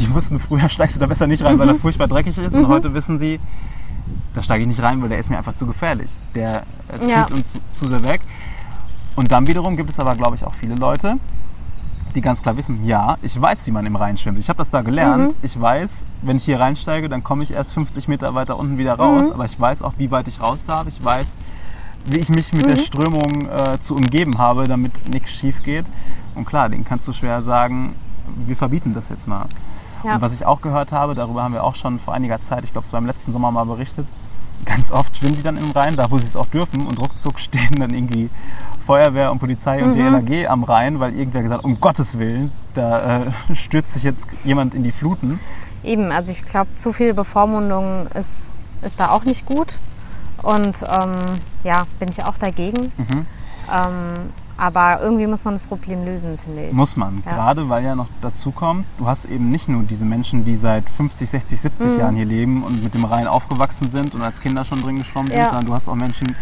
die 0.00 0.12
wussten 0.12 0.40
früher, 0.40 0.68
steigst 0.68 0.96
du 0.96 1.00
da 1.00 1.06
besser 1.06 1.26
nicht 1.26 1.44
rein, 1.44 1.58
weil 1.58 1.68
er 1.68 1.76
furchtbar 1.76 2.08
dreckig 2.08 2.36
ist. 2.38 2.54
Und 2.56 2.68
heute 2.68 2.94
wissen 2.94 3.18
sie, 3.18 3.38
da 4.34 4.42
steige 4.42 4.62
ich 4.62 4.68
nicht 4.68 4.82
rein, 4.82 5.00
weil 5.00 5.08
der 5.08 5.18
ist 5.18 5.30
mir 5.30 5.38
einfach 5.38 5.54
zu 5.54 5.66
gefährlich. 5.66 6.10
Der 6.34 6.64
zieht 7.00 7.08
Ja. 7.08 7.26
uns 7.26 7.52
zu, 7.52 7.58
zu 7.72 7.88
sehr 7.88 8.02
weg. 8.04 8.20
Und 9.16 9.30
dann 9.30 9.46
wiederum 9.46 9.76
gibt 9.76 9.90
es 9.90 10.00
aber, 10.00 10.16
glaube 10.16 10.34
ich, 10.34 10.42
auch 10.44 10.54
viele 10.54 10.74
Leute, 10.74 11.16
die 12.14 12.20
ganz 12.20 12.42
klar 12.42 12.56
wissen, 12.56 12.84
ja, 12.84 13.16
ich 13.22 13.40
weiß, 13.40 13.66
wie 13.66 13.70
man 13.70 13.84
im 13.86 13.96
Rhein 13.96 14.16
schwimmt. 14.16 14.38
Ich 14.38 14.48
habe 14.48 14.58
das 14.58 14.70
da 14.70 14.82
gelernt. 14.82 15.32
Mhm. 15.32 15.36
Ich 15.42 15.60
weiß, 15.60 16.06
wenn 16.22 16.36
ich 16.36 16.44
hier 16.44 16.60
reinsteige, 16.60 17.08
dann 17.08 17.24
komme 17.24 17.42
ich 17.42 17.50
erst 17.52 17.74
50 17.74 18.08
Meter 18.08 18.34
weiter 18.34 18.58
unten 18.58 18.78
wieder 18.78 18.94
raus. 18.94 19.26
Mhm. 19.26 19.32
Aber 19.32 19.44
ich 19.44 19.58
weiß 19.58 19.82
auch, 19.82 19.94
wie 19.98 20.10
weit 20.10 20.28
ich 20.28 20.40
raus 20.40 20.64
darf. 20.66 20.86
Ich 20.86 21.02
weiß, 21.04 21.34
wie 22.06 22.18
ich 22.18 22.28
mich 22.28 22.52
mit 22.52 22.66
Mhm. 22.66 22.70
der 22.74 22.76
Strömung 22.82 23.48
äh, 23.48 23.80
zu 23.80 23.94
umgeben 23.96 24.38
habe, 24.38 24.68
damit 24.68 25.08
nichts 25.08 25.32
schief 25.32 25.62
geht. 25.62 25.86
Und 26.34 26.44
klar, 26.46 26.68
den 26.68 26.84
kannst 26.84 27.08
du 27.08 27.12
schwer 27.12 27.42
sagen, 27.42 27.94
wir 28.46 28.56
verbieten 28.56 28.94
das 28.94 29.08
jetzt 29.08 29.26
mal. 29.26 29.44
Ja. 30.04 30.16
Und 30.16 30.20
was 30.20 30.34
ich 30.34 30.44
auch 30.46 30.60
gehört 30.60 30.92
habe, 30.92 31.14
darüber 31.14 31.42
haben 31.42 31.54
wir 31.54 31.64
auch 31.64 31.74
schon 31.74 31.98
vor 31.98 32.12
einiger 32.14 32.40
Zeit, 32.42 32.64
ich 32.64 32.72
glaube, 32.72 32.86
es 32.86 32.92
war 32.92 32.98
im 33.00 33.06
letzten 33.06 33.32
Sommer 33.32 33.50
mal 33.50 33.64
berichtet, 33.64 34.06
ganz 34.64 34.90
oft 34.90 35.16
schwimmen 35.16 35.36
die 35.36 35.42
dann 35.42 35.56
im 35.56 35.70
Rhein, 35.72 35.96
da 35.96 36.10
wo 36.10 36.18
sie 36.18 36.26
es 36.26 36.36
auch 36.36 36.46
dürfen 36.46 36.86
und 36.86 37.00
ruckzuck 37.00 37.38
stehen 37.38 37.74
dann 37.78 37.90
irgendwie 37.90 38.30
Feuerwehr 38.86 39.30
und 39.32 39.38
Polizei 39.38 39.82
und 39.82 39.90
Mhm. 39.96 40.24
DLRG 40.26 40.48
am 40.48 40.64
Rhein, 40.64 41.00
weil 41.00 41.14
irgendwer 41.14 41.42
gesagt 41.42 41.58
hat, 41.60 41.64
um 41.64 41.80
Gottes 41.80 42.18
Willen, 42.18 42.52
da 42.74 43.22
äh, 43.22 43.24
stürzt 43.54 43.94
sich 43.94 44.02
jetzt 44.02 44.26
jemand 44.44 44.74
in 44.74 44.82
die 44.82 44.92
Fluten. 44.92 45.40
Eben, 45.82 46.12
also 46.12 46.32
ich 46.32 46.44
glaube, 46.44 46.74
zu 46.76 46.92
viel 46.92 47.14
Bevormundung 47.14 48.06
ist, 48.14 48.50
ist 48.82 49.00
da 49.00 49.10
auch 49.10 49.24
nicht 49.24 49.44
gut. 49.46 49.78
Und 50.42 50.82
ähm, 50.82 51.12
ja, 51.62 51.84
bin 51.98 52.08
ich 52.10 52.22
auch 52.24 52.36
dagegen. 52.36 52.92
Mhm. 52.96 53.26
Ähm, 53.72 54.32
aber 54.56 55.00
irgendwie 55.02 55.26
muss 55.26 55.44
man 55.44 55.54
das 55.54 55.66
Problem 55.66 56.04
lösen, 56.04 56.38
finde 56.38 56.66
ich. 56.66 56.72
Muss 56.72 56.96
man, 56.96 57.22
Ja. 57.26 57.32
gerade 57.32 57.68
weil 57.68 57.84
ja 57.84 57.94
noch 57.94 58.06
dazu 58.22 58.50
kommt, 58.52 58.84
du 58.98 59.06
hast 59.06 59.24
eben 59.24 59.50
nicht 59.50 59.68
nur 59.68 59.82
diese 59.82 60.04
Menschen, 60.04 60.44
die 60.44 60.54
seit 60.54 60.88
50, 60.88 61.28
60, 61.28 61.60
70 61.60 61.92
Mhm. 61.92 61.98
Jahren 61.98 62.14
hier 62.16 62.24
leben 62.24 62.62
und 62.62 62.82
mit 62.82 62.94
dem 62.94 63.04
Rhein 63.04 63.26
aufgewachsen 63.26 63.90
sind 63.90 64.14
und 64.14 64.22
als 64.22 64.40
Kinder 64.40 64.64
schon 64.64 64.80
drin 64.82 64.96
geschwommen 64.96 65.28
sind, 65.28 65.38
Ja. 65.40 65.46
sondern 65.48 65.66
du 65.66 65.74
hast 65.74 65.88
auch 65.88 65.94
Menschen, 65.96 66.36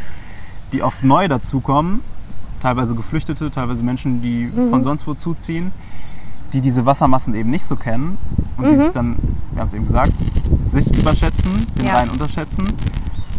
die 0.72 0.82
oft 0.82 1.02
neu 1.04 1.26
dazukommen, 1.28 2.00
teilweise 2.60 2.94
Geflüchtete, 2.94 3.50
teilweise 3.50 3.82
Menschen, 3.82 4.22
die 4.22 4.50
Mhm. 4.54 4.70
von 4.70 4.82
sonst 4.82 5.06
wo 5.06 5.14
zuziehen, 5.14 5.72
die 6.52 6.60
diese 6.60 6.84
Wassermassen 6.84 7.34
eben 7.34 7.50
nicht 7.50 7.64
so 7.64 7.76
kennen 7.76 8.18
und 8.58 8.66
die 8.68 8.74
Mhm. 8.74 8.78
sich 8.78 8.90
dann, 8.90 9.16
wir 9.52 9.60
haben 9.60 9.66
es 9.68 9.74
eben 9.74 9.86
gesagt, 9.86 10.12
sich 10.64 10.86
überschätzen, 10.96 11.66
den 11.78 11.86
Ja. 11.86 11.96
Rhein 11.96 12.10
unterschätzen, 12.10 12.64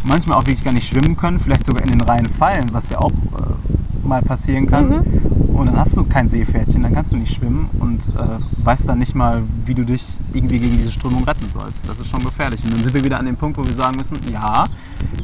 manchmal 0.03 0.37
auch 0.37 0.41
wirklich 0.45 0.63
gar 0.63 0.73
nicht 0.73 0.87
schwimmen 0.89 1.15
können, 1.15 1.39
vielleicht 1.39 1.65
sogar 1.65 1.83
in 1.83 1.89
den 1.89 2.01
Rhein 2.01 2.27
fallen, 2.27 2.69
was 2.73 2.89
ja 2.89 2.97
auch 2.99 3.11
äh, 3.11 3.62
mal 4.03 4.21
passieren 4.21 4.67
kann. 4.67 4.89
Mhm. 4.89 5.55
Und 5.55 5.67
dann 5.67 5.77
hast 5.77 5.95
du 5.95 6.03
kein 6.03 6.27
Seepferdchen, 6.29 6.81
dann 6.81 6.93
kannst 6.93 7.13
du 7.13 7.17
nicht 7.17 7.33
schwimmen 7.35 7.69
und 7.79 7.99
äh, 8.15 8.65
weißt 8.65 8.89
dann 8.89 8.97
nicht 8.99 9.13
mal, 9.13 9.43
wie 9.65 9.75
du 9.75 9.83
dich 9.85 10.03
irgendwie 10.33 10.57
gegen 10.59 10.77
diese 10.77 10.91
Strömung 10.91 11.23
retten 11.25 11.47
sollst. 11.53 11.87
Das 11.87 11.99
ist 11.99 12.07
schon 12.09 12.23
gefährlich. 12.23 12.63
Und 12.63 12.73
dann 12.73 12.79
sind 12.81 12.93
wir 12.93 13.03
wieder 13.03 13.19
an 13.19 13.25
dem 13.27 13.35
Punkt, 13.35 13.57
wo 13.57 13.63
wir 13.65 13.73
sagen 13.73 13.95
müssen, 13.97 14.17
ja, 14.31 14.65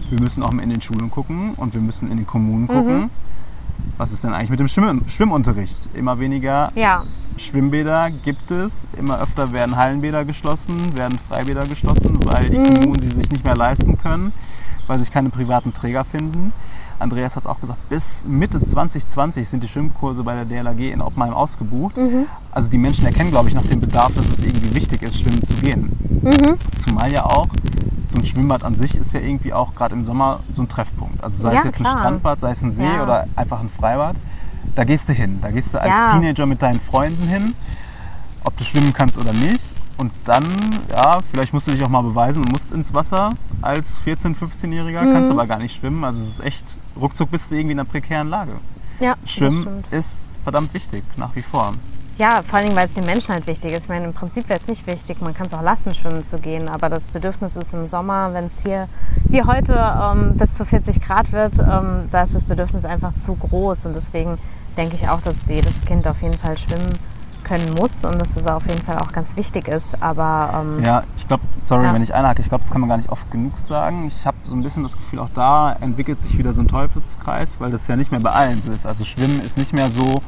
wir 0.09 0.19
müssen 0.19 0.43
auch 0.43 0.51
mal 0.51 0.61
in 0.61 0.69
den 0.69 0.81
Schulen 0.81 1.09
gucken 1.09 1.53
und 1.55 1.73
wir 1.73 1.81
müssen 1.81 2.11
in 2.11 2.17
den 2.17 2.27
Kommunen 2.27 2.67
gucken. 2.67 3.09
Was 3.97 4.11
ist 4.11 4.23
denn 4.23 4.33
eigentlich 4.33 4.49
mit 4.51 4.59
dem 4.59 4.67
Schwimm 4.67 5.01
Schwimmunterricht? 5.07 5.89
Immer 5.95 6.19
weniger 6.19 6.71
Ja, 6.75 7.03
Schwimmbäder 7.37 8.11
gibt 8.11 8.51
es. 8.51 8.87
Immer 8.97 9.19
öfter 9.19 9.51
werden 9.51 9.75
Hallenbäder 9.77 10.25
geschlossen, 10.25 10.75
werden 10.95 11.17
Freibäder 11.27 11.65
geschlossen, 11.65 12.17
weil 12.25 12.49
die 12.49 12.59
Mhm. 12.59 12.73
Kommunen 12.75 12.99
sie 13.01 13.09
sich 13.15 13.31
nicht 13.31 13.43
mehr 13.43 13.55
leisten 13.55 13.97
können, 13.97 14.31
weil 14.87 14.99
sich 14.99 15.11
keine 15.11 15.29
privaten 15.29 15.73
Träger 15.73 16.03
finden. 16.03 16.53
Andreas 16.99 17.35
hat 17.35 17.43
es 17.43 17.49
auch 17.49 17.59
gesagt, 17.61 17.87
bis 17.89 18.25
Mitte 18.27 18.63
2020 18.63 19.47
sind 19.47 19.63
die 19.63 19.67
Schwimmkurse 19.67 20.23
bei 20.23 20.35
der 20.35 20.45
DLAG 20.45 20.79
in 20.79 21.01
Oppenheim 21.01 21.33
ausgebucht. 21.33 21.97
Mhm. 21.97 22.25
Also 22.51 22.69
die 22.69 22.77
Menschen 22.77 23.05
erkennen, 23.05 23.31
glaube 23.31 23.47
ich, 23.49 23.55
noch 23.55 23.65
den 23.65 23.79
Bedarf, 23.79 24.11
dass 24.15 24.27
es 24.27 24.43
irgendwie 24.43 24.75
wichtig 24.75 25.01
ist, 25.03 25.19
schwimmen 25.19 25.41
zu 25.43 25.53
gehen. 25.55 25.97
Mhm. 26.21 26.57
Zumal 26.77 27.11
ja 27.11 27.25
auch, 27.25 27.47
so 28.09 28.17
ein 28.17 28.25
Schwimmbad 28.25 28.63
an 28.63 28.75
sich 28.75 28.95
ist 28.95 29.13
ja 29.13 29.19
irgendwie 29.19 29.53
auch 29.53 29.75
gerade 29.75 29.95
im 29.95 30.03
Sommer 30.03 30.39
so 30.49 30.61
ein 30.63 30.67
Treffpunkt. 30.69 31.23
Also 31.23 31.41
sei 31.41 31.53
Ja, 31.53 31.59
es 31.59 31.65
jetzt 31.65 31.77
klar. 31.77 31.93
ein 31.93 31.97
Strandbad, 31.97 32.41
sei 32.41 32.51
es 32.51 32.61
ein 32.63 32.73
See 32.73 32.83
Ja. 32.83 33.03
oder 33.03 33.27
einfach 33.35 33.59
ein 33.61 33.69
Freibad. 33.69 34.15
Da 34.75 34.83
gehst 34.83 35.07
du 35.07 35.13
hin. 35.13 35.39
Da 35.41 35.51
gehst 35.51 35.73
du 35.73 35.79
als 35.79 35.89
Ja. 35.89 36.07
Teenager 36.11 36.45
mit 36.45 36.61
deinen 36.61 36.79
Freunden 36.79 37.27
hin, 37.27 37.53
ob 38.43 38.57
du 38.57 38.63
schwimmen 38.63 38.93
kannst 38.93 39.17
oder 39.17 39.31
nicht. 39.31 39.75
Und 39.97 40.11
dann, 40.25 40.43
ja, 40.89 41.19
vielleicht 41.31 41.53
musst 41.53 41.67
du 41.67 41.71
dich 41.71 41.83
auch 41.83 41.89
mal 41.89 42.01
beweisen 42.01 42.41
und 42.43 42.51
musst 42.51 42.71
ins 42.71 42.93
Wasser 42.93 43.31
als 43.61 43.99
14-, 44.05 44.35
15-Jähriger, 44.35 45.01
Mhm. 45.03 45.13
kannst 45.13 45.31
aber 45.31 45.47
gar 45.47 45.59
nicht 45.59 45.75
schwimmen. 45.79 46.03
Also 46.03 46.21
es 46.21 46.29
ist 46.29 46.39
echt, 46.43 46.77
ruckzuck 46.99 47.31
bist 47.31 47.51
du 47.51 47.55
irgendwie 47.55 47.73
in 47.73 47.79
einer 47.79 47.89
prekären 47.89 48.29
Lage. 48.29 48.51
ja, 48.99 49.15
Schwimmen 49.25 49.83
ist 49.91 50.31
verdammt 50.43 50.73
wichtig, 50.73 51.03
nach 51.17 51.35
wie 51.35 51.41
vor. 51.41 51.73
Ja, 52.17 52.41
vor 52.45 52.55
allen 52.57 52.65
Dingen, 52.65 52.77
weil 52.77 52.83
es 52.85 52.95
den 52.95 53.05
Menschen 53.05 53.33
halt 53.33 53.47
wichtig 53.47 53.71
ist. 53.71 53.83
Ich 53.83 53.89
meine, 53.89 54.03
im 54.03 54.11
Prinzip 54.13 54.49
wäre 54.49 54.59
es 54.59 54.67
nicht 54.67 54.85
wichtig, 54.87 55.21
man 55.21 55.33
kann 55.33 55.47
es 55.47 55.53
auch 55.53 55.61
lassen, 55.61 55.93
schwimmen 55.93 56.21
zu 56.21 56.37
gehen. 56.37 56.67
Aber 56.67 56.89
das 56.89 57.07
Bedürfnis 57.09 57.55
ist 57.55 57.73
im 57.73 57.87
Sommer, 57.87 58.33
wenn 58.33 58.43
es 58.43 58.61
hier 58.61 58.89
wie 59.29 59.41
heute 59.43 59.73
ähm, 59.73 60.37
bis 60.37 60.55
zu 60.55 60.65
40 60.65 60.99
Grad 61.01 61.31
wird, 61.31 61.59
ähm, 61.59 62.09
da 62.11 62.23
ist 62.23 62.35
das 62.35 62.43
Bedürfnis 62.43 62.83
einfach 62.83 63.15
zu 63.15 63.35
groß. 63.35 63.85
Und 63.85 63.95
deswegen 63.95 64.37
denke 64.75 64.95
ich 64.95 65.07
auch, 65.07 65.21
dass 65.21 65.47
jedes 65.47 65.85
Kind 65.85 66.09
auf 66.09 66.21
jeden 66.21 66.37
Fall 66.37 66.57
schwimmen 66.57 66.89
können 67.49 67.73
muss 67.77 68.05
und 68.05 68.21
dass 68.21 68.35
das 68.35 68.45
auf 68.47 68.65
jeden 68.67 68.81
Fall 68.81 68.97
auch 68.99 69.11
ganz 69.11 69.35
wichtig 69.35 69.67
ist. 69.67 70.01
Aber 70.01 70.51
ähm, 70.77 70.83
Ja, 70.83 71.03
ich 71.17 71.27
glaube, 71.27 71.43
sorry, 71.61 71.85
Ja. 71.85 71.93
wenn 71.93 72.01
ich 72.03 72.13
einhake, 72.13 72.41
ich 72.41 72.47
glaube, 72.49 72.63
das 72.63 72.71
kann 72.71 72.79
man 72.79 72.89
gar 72.89 72.97
nicht 72.97 73.09
oft 73.11 73.29
genug 73.31 73.57
sagen. 73.57 74.05
Ich 74.07 74.25
habe 74.25 74.37
so 74.45 74.55
ein 74.55 74.61
bisschen 74.63 74.83
das 74.83 74.95
Gefühl, 74.95 75.19
auch 75.19 75.29
da 75.33 75.73
entwickelt 75.81 76.21
sich 76.21 76.37
wieder 76.37 76.53
so 76.53 76.61
ein 76.61 76.67
Teufelskreis, 76.67 77.59
weil 77.59 77.71
das 77.71 77.87
ja 77.87 77.95
nicht 77.95 78.11
mehr 78.11 78.21
bei 78.21 78.29
allen 78.31 78.61
so 78.61 78.71
ist. 78.71 78.85
Also 78.85 79.03
Schwimmen 79.03 79.41
ist 79.41 79.57
nicht 79.57 79.73
mehr 79.73 79.89
so 79.89 80.21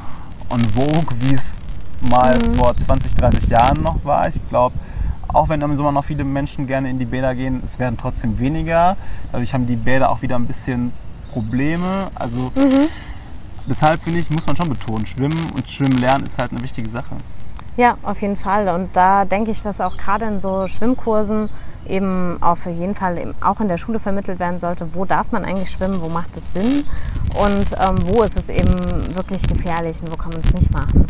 on 0.49 0.61
vogue, 0.75 1.05
wie 1.19 1.33
es 1.35 1.59
mal 2.01 2.37
Mhm. 2.39 2.55
vor 2.55 2.75
20, 2.75 3.13
30 3.13 3.47
Jahren 3.49 3.83
noch 3.83 4.03
war. 4.03 4.27
Ich 4.27 4.41
glaube, 4.49 4.75
auch 5.27 5.47
wenn 5.47 5.61
im 5.61 5.75
Sommer 5.77 5.91
noch 5.91 6.03
viele 6.03 6.23
Menschen 6.23 6.65
gerne 6.67 6.89
in 6.89 6.97
die 6.99 7.05
Bäder 7.05 7.35
gehen, 7.35 7.61
es 7.63 7.77
werden 7.79 7.97
trotzdem 8.01 8.39
weniger. 8.39 8.97
Dadurch 9.31 9.53
haben 9.53 9.67
die 9.67 9.75
Bäder 9.77 10.09
auch 10.09 10.21
wieder 10.23 10.35
ein 10.35 10.47
bisschen 10.47 10.91
Probleme. 11.31 12.07
Also 12.15 12.51
Mhm. 12.55 12.87
Deshalb 13.71 14.01
finde 14.01 14.19
ich, 14.19 14.29
muss 14.29 14.45
man 14.45 14.55
schon 14.55 14.69
betonen, 14.69 15.05
Schwimmen 15.05 15.49
und 15.55 15.67
Schwimmen 15.69 15.97
lernen 15.97 16.25
ist 16.25 16.37
halt 16.37 16.51
eine 16.51 16.61
wichtige 16.61 16.89
Sache. 16.89 17.15
Ja, 17.77 17.95
auf 18.03 18.21
jeden 18.21 18.35
Fall. 18.35 18.67
Und 18.67 18.89
da 18.95 19.23
denke 19.25 19.51
ich, 19.51 19.63
dass 19.63 19.79
auch 19.79 19.95
gerade 19.95 20.25
in 20.25 20.41
so 20.41 20.67
Schwimmkursen 20.67 21.47
eben 21.87 22.37
auf 22.41 22.65
jeden 22.65 22.93
Fall 22.93 23.17
eben 23.17 23.33
auch 23.41 23.59
in 23.61 23.67
der 23.69 23.77
Schule 23.77 23.99
vermittelt 23.99 24.39
werden 24.39 24.59
sollte, 24.59 24.93
wo 24.93 25.05
darf 25.05 25.31
man 25.31 25.45
eigentlich 25.45 25.71
schwimmen, 25.71 25.99
wo 26.01 26.09
macht 26.09 26.29
es 26.37 26.53
Sinn 26.53 26.83
und 27.41 27.71
ähm, 27.79 27.95
wo 28.13 28.21
ist 28.23 28.37
es 28.37 28.49
eben 28.49 29.15
wirklich 29.15 29.47
gefährlich 29.47 29.97
und 30.01 30.11
wo 30.11 30.15
kann 30.17 30.31
man 30.31 30.41
es 30.45 30.53
nicht 30.53 30.71
machen. 30.73 31.07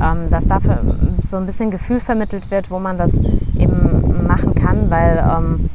Ähm, 0.00 0.30
dass 0.30 0.46
dafür 0.46 0.80
so 1.22 1.36
ein 1.36 1.46
bisschen 1.46 1.70
Gefühl 1.70 2.00
vermittelt 2.00 2.50
wird, 2.50 2.70
wo 2.70 2.78
man 2.78 2.96
das 2.96 3.14
eben 3.58 4.26
machen 4.26 4.54
kann, 4.54 4.88
weil 4.90 5.18
ähm, 5.18 5.68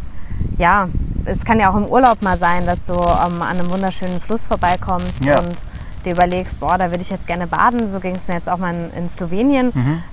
ja, 0.58 0.88
es 1.26 1.46
kann 1.46 1.60
ja 1.60 1.70
auch 1.70 1.76
im 1.76 1.86
Urlaub 1.86 2.22
mal 2.22 2.38
sein, 2.38 2.66
dass 2.66 2.84
du 2.86 2.94
ähm, 2.94 3.42
an 3.42 3.60
einem 3.60 3.70
wunderschönen 3.70 4.20
Fluss 4.20 4.46
vorbeikommst 4.46 5.24
Ja. 5.24 5.40
und 5.40 5.56
dir 6.04 6.14
überlegst, 6.14 6.60
boah, 6.60 6.78
da 6.78 6.90
würde 6.92 7.02
ich 7.02 7.10
jetzt 7.10 7.28
gerne 7.28 7.48
baden. 7.48 7.90
So 7.92 8.00
ging 8.00 8.16
es 8.16 8.28
mir 8.28 8.36
jetzt 8.36 8.50
auch 8.50 8.58
mal 8.58 8.74
in, 8.74 9.04
in 9.04 9.10
Slowenien. 9.10 9.72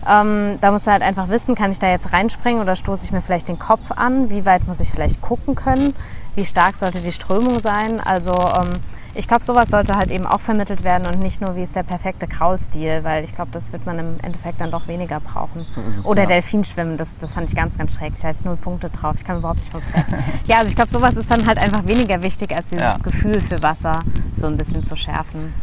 Ähm, 0.09 0.59
da 0.61 0.71
musst 0.71 0.87
du 0.87 0.91
halt 0.93 1.03
einfach 1.03 1.29
wissen, 1.29 1.55
kann 1.55 1.71
ich 1.73 1.79
da 1.79 1.89
jetzt 1.89 2.13
reinspringen 2.13 2.61
oder 2.63 2.77
stoße 2.77 3.05
ich 3.05 3.13
mir 3.13 3.23
vielleicht 3.23 3.49
den 3.49 3.59
Kopf 3.59 3.91
an? 3.95 4.31
Wie 4.31 4.45
weit 4.47 4.67
muss 4.67 4.81
ich 4.81 4.91
vielleicht 4.91 5.21
gucken 5.21 5.55
können? 5.55 5.95
Wie 6.35 6.45
stark 6.45 6.77
sollte 6.77 7.01
die 7.01 7.13
Strömung 7.13 7.61
sein? 7.61 7.99
Also 8.01 8.33
ähm, 8.33 8.75
ich 9.15 9.27
glaube, 9.27 9.43
sowas 9.43 9.71
sollte 9.71 9.95
halt 9.95 10.11
eben 10.11 10.27
auch 10.27 10.41
vermittelt 10.41 10.85
werden 10.85 11.07
und 11.07 11.19
nicht 11.21 11.41
nur, 11.41 11.57
wie 11.57 11.63
ist 11.63 11.75
der 11.75 11.83
perfekte 11.83 12.27
Kraulstil, 12.27 13.03
weil 13.03 13.25
ich 13.25 13.35
glaube, 13.35 13.51
das 13.51 13.73
wird 13.73 13.87
man 13.87 13.99
im 13.99 14.17
Endeffekt 14.23 14.61
dann 14.61 14.71
doch 14.71 14.87
weniger 14.89 15.21
brauchen. 15.21 15.65
So 15.65 15.81
es, 15.89 16.05
Oder 16.05 16.23
ja. 16.23 16.29
Delfinschwimmen, 16.29 16.99
das, 16.99 17.17
das 17.19 17.33
fand 17.33 17.49
ich 17.49 17.57
ganz, 17.57 17.79
ganz 17.79 17.95
schrecklich. 17.95 18.21
Da 18.21 18.29
hatte 18.29 18.39
ich 18.41 18.45
null 18.45 18.57
Punkte 18.57 18.91
drauf. 18.91 19.15
Ich 19.17 19.25
kann 19.25 19.39
überhaupt 19.39 19.61
nicht 19.61 19.71
Pferd. 19.71 19.83
Ja, 20.47 20.57
also 20.59 20.69
ich 20.69 20.77
glaube, 20.77 20.91
sowas 20.91 21.17
ist 21.17 21.31
dann 21.31 21.47
halt 21.47 21.57
einfach 21.57 21.87
weniger 21.87 22.23
wichtig, 22.23 22.55
als 22.55 22.69
dieses 22.69 22.85
Ja. 22.85 22.97
Gefühl 23.03 23.41
für 23.41 23.63
Wasser 23.63 24.01
so 24.35 24.47
ein 24.47 24.59
bisschen 24.59 24.85
zu 24.85 24.95
schärfen. 24.97 25.55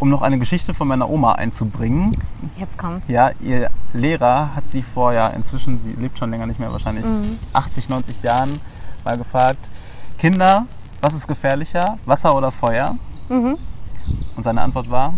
Um 0.00 0.08
noch 0.10 0.22
eine 0.22 0.38
Geschichte 0.38 0.74
von 0.74 0.86
meiner 0.88 1.08
Oma 1.10 1.32
einzubringen, 1.32 2.12
Jetzt 2.56 2.78
kommt's. 2.78 3.08
Ja, 3.08 3.30
ihr 3.40 3.68
Lehrer 3.92 4.54
hat 4.54 4.64
sie 4.70 4.82
vor, 4.82 5.12
ja, 5.12 5.28
inzwischen, 5.28 5.80
sie 5.82 5.92
lebt 6.00 6.18
schon 6.18 6.30
länger 6.30 6.46
nicht 6.46 6.60
mehr, 6.60 6.70
wahrscheinlich 6.70 7.04
Mhm. 7.04 7.38
80, 7.52 7.88
90 7.88 8.22
Jahren, 8.22 8.60
mal 9.04 9.16
gefragt, 9.18 9.58
Kinder, 10.18 10.66
was 11.02 11.14
ist 11.14 11.26
gefährlicher, 11.28 11.98
Wasser 12.06 12.34
oder 12.36 12.50
Feuer? 12.52 12.96
Und 13.28 14.42
seine 14.42 14.62
Antwort 14.62 14.90
war, 14.90 15.14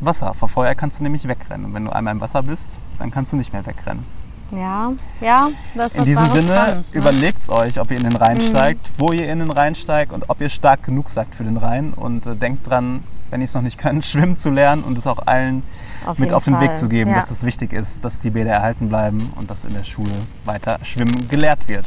Wasser. 0.00 0.34
Vor 0.34 0.48
Feuer 0.48 0.74
kannst 0.74 0.98
du 0.98 1.02
nämlich 1.04 1.26
wegrennen. 1.28 1.66
Und 1.66 1.74
wenn 1.74 1.84
du 1.84 1.90
einmal 1.92 2.12
im 2.14 2.20
Wasser 2.20 2.42
bist, 2.42 2.70
dann 2.98 3.10
kannst 3.10 3.32
du 3.32 3.36
nicht 3.36 3.52
mehr 3.52 3.64
wegrennen. 3.64 4.04
Ja, 4.50 4.92
ja, 5.20 5.48
das 5.74 5.94
ist 5.94 6.00
In 6.00 6.04
diesem 6.04 6.24
Sinne, 6.26 6.46
dran, 6.48 6.76
ne? 6.78 6.84
überlegt 6.92 7.48
euch, 7.48 7.80
ob 7.80 7.90
ihr 7.90 7.96
in 7.98 8.02
den 8.04 8.16
Rhein 8.16 8.38
steigt, 8.40 8.90
wo 8.98 9.12
ihr 9.12 9.28
in 9.30 9.38
den 9.38 9.50
Rhein 9.50 9.74
steigt 9.74 10.12
und 10.12 10.28
ob 10.28 10.40
ihr 10.42 10.50
stark 10.50 10.82
genug 10.82 11.10
seid 11.10 11.28
für 11.34 11.44
den 11.44 11.56
Rhein. 11.56 11.92
Und 11.94 12.26
äh, 12.26 12.34
denkt 12.36 12.68
dran, 12.68 13.04
wenn 13.32 13.40
ihr 13.40 13.46
es 13.46 13.54
noch 13.54 13.62
nicht 13.62 13.78
könnt, 13.78 14.04
schwimmen 14.06 14.36
zu 14.36 14.50
lernen 14.50 14.84
und 14.84 14.96
es 14.98 15.06
auch 15.06 15.18
allen 15.26 15.62
Auf 16.06 16.18
mit 16.18 16.32
auf 16.32 16.44
den 16.44 16.60
Weg 16.60 16.68
Fall. 16.70 16.78
zu 16.78 16.88
geben, 16.88 17.10
Ja. 17.10 17.16
dass 17.16 17.30
es 17.30 17.42
wichtig 17.42 17.72
ist, 17.72 18.04
dass 18.04 18.18
die 18.20 18.30
Bäder 18.30 18.52
erhalten 18.52 18.88
bleiben 18.88 19.32
und 19.36 19.50
dass 19.50 19.64
in 19.64 19.74
der 19.74 19.84
Schule 19.84 20.12
weiter 20.44 20.78
Schwimmen 20.84 21.28
gelehrt 21.28 21.66
wird. 21.66 21.86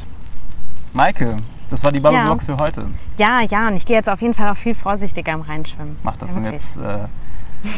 Maike, 0.93 1.37
das 1.69 1.83
war 1.83 1.91
die 1.91 1.99
Bubble 1.99 2.19
Ja. 2.19 2.27
Box 2.27 2.45
für 2.47 2.57
heute. 2.57 2.87
Ja, 3.17 3.41
ja, 3.41 3.67
und 3.67 3.75
ich 3.75 3.85
gehe 3.85 3.95
jetzt 3.95 4.09
auf 4.09 4.21
jeden 4.21 4.33
Fall 4.33 4.49
auch 4.51 4.57
viel 4.57 4.75
vorsichtiger 4.75 5.33
im 5.33 5.41
Rheinschwimmen. 5.41 5.97
Macht 6.03 6.21
das 6.21 6.31
ja, 6.31 6.37
und 6.37 6.43
wirklich. 6.43 6.61
jetzt 6.61 6.77
äh, 6.77 7.07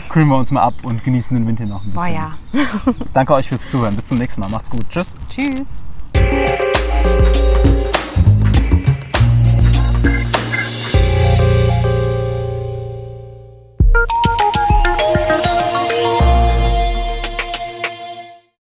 kühlen 0.10 0.28
wir 0.28 0.38
uns 0.38 0.52
mal 0.52 0.62
ab 0.62 0.74
und 0.84 1.04
genießen 1.04 1.36
den 1.36 1.48
Winter 1.48 1.66
noch 1.66 1.84
ein 1.84 1.92
bisschen. 1.92 2.14
Boah, 2.54 2.62
ja. 2.88 2.94
Danke 3.14 3.34
euch 3.34 3.48
fürs 3.48 3.70
Zuhören. 3.70 3.96
Bis 3.96 4.08
zum 4.08 4.18
nächsten 4.18 4.42
Mal. 4.42 4.50
Macht's 4.50 4.70
gut. 4.70 4.88
Tschüss. 4.90 5.16
Tschüss. 5.30 6.67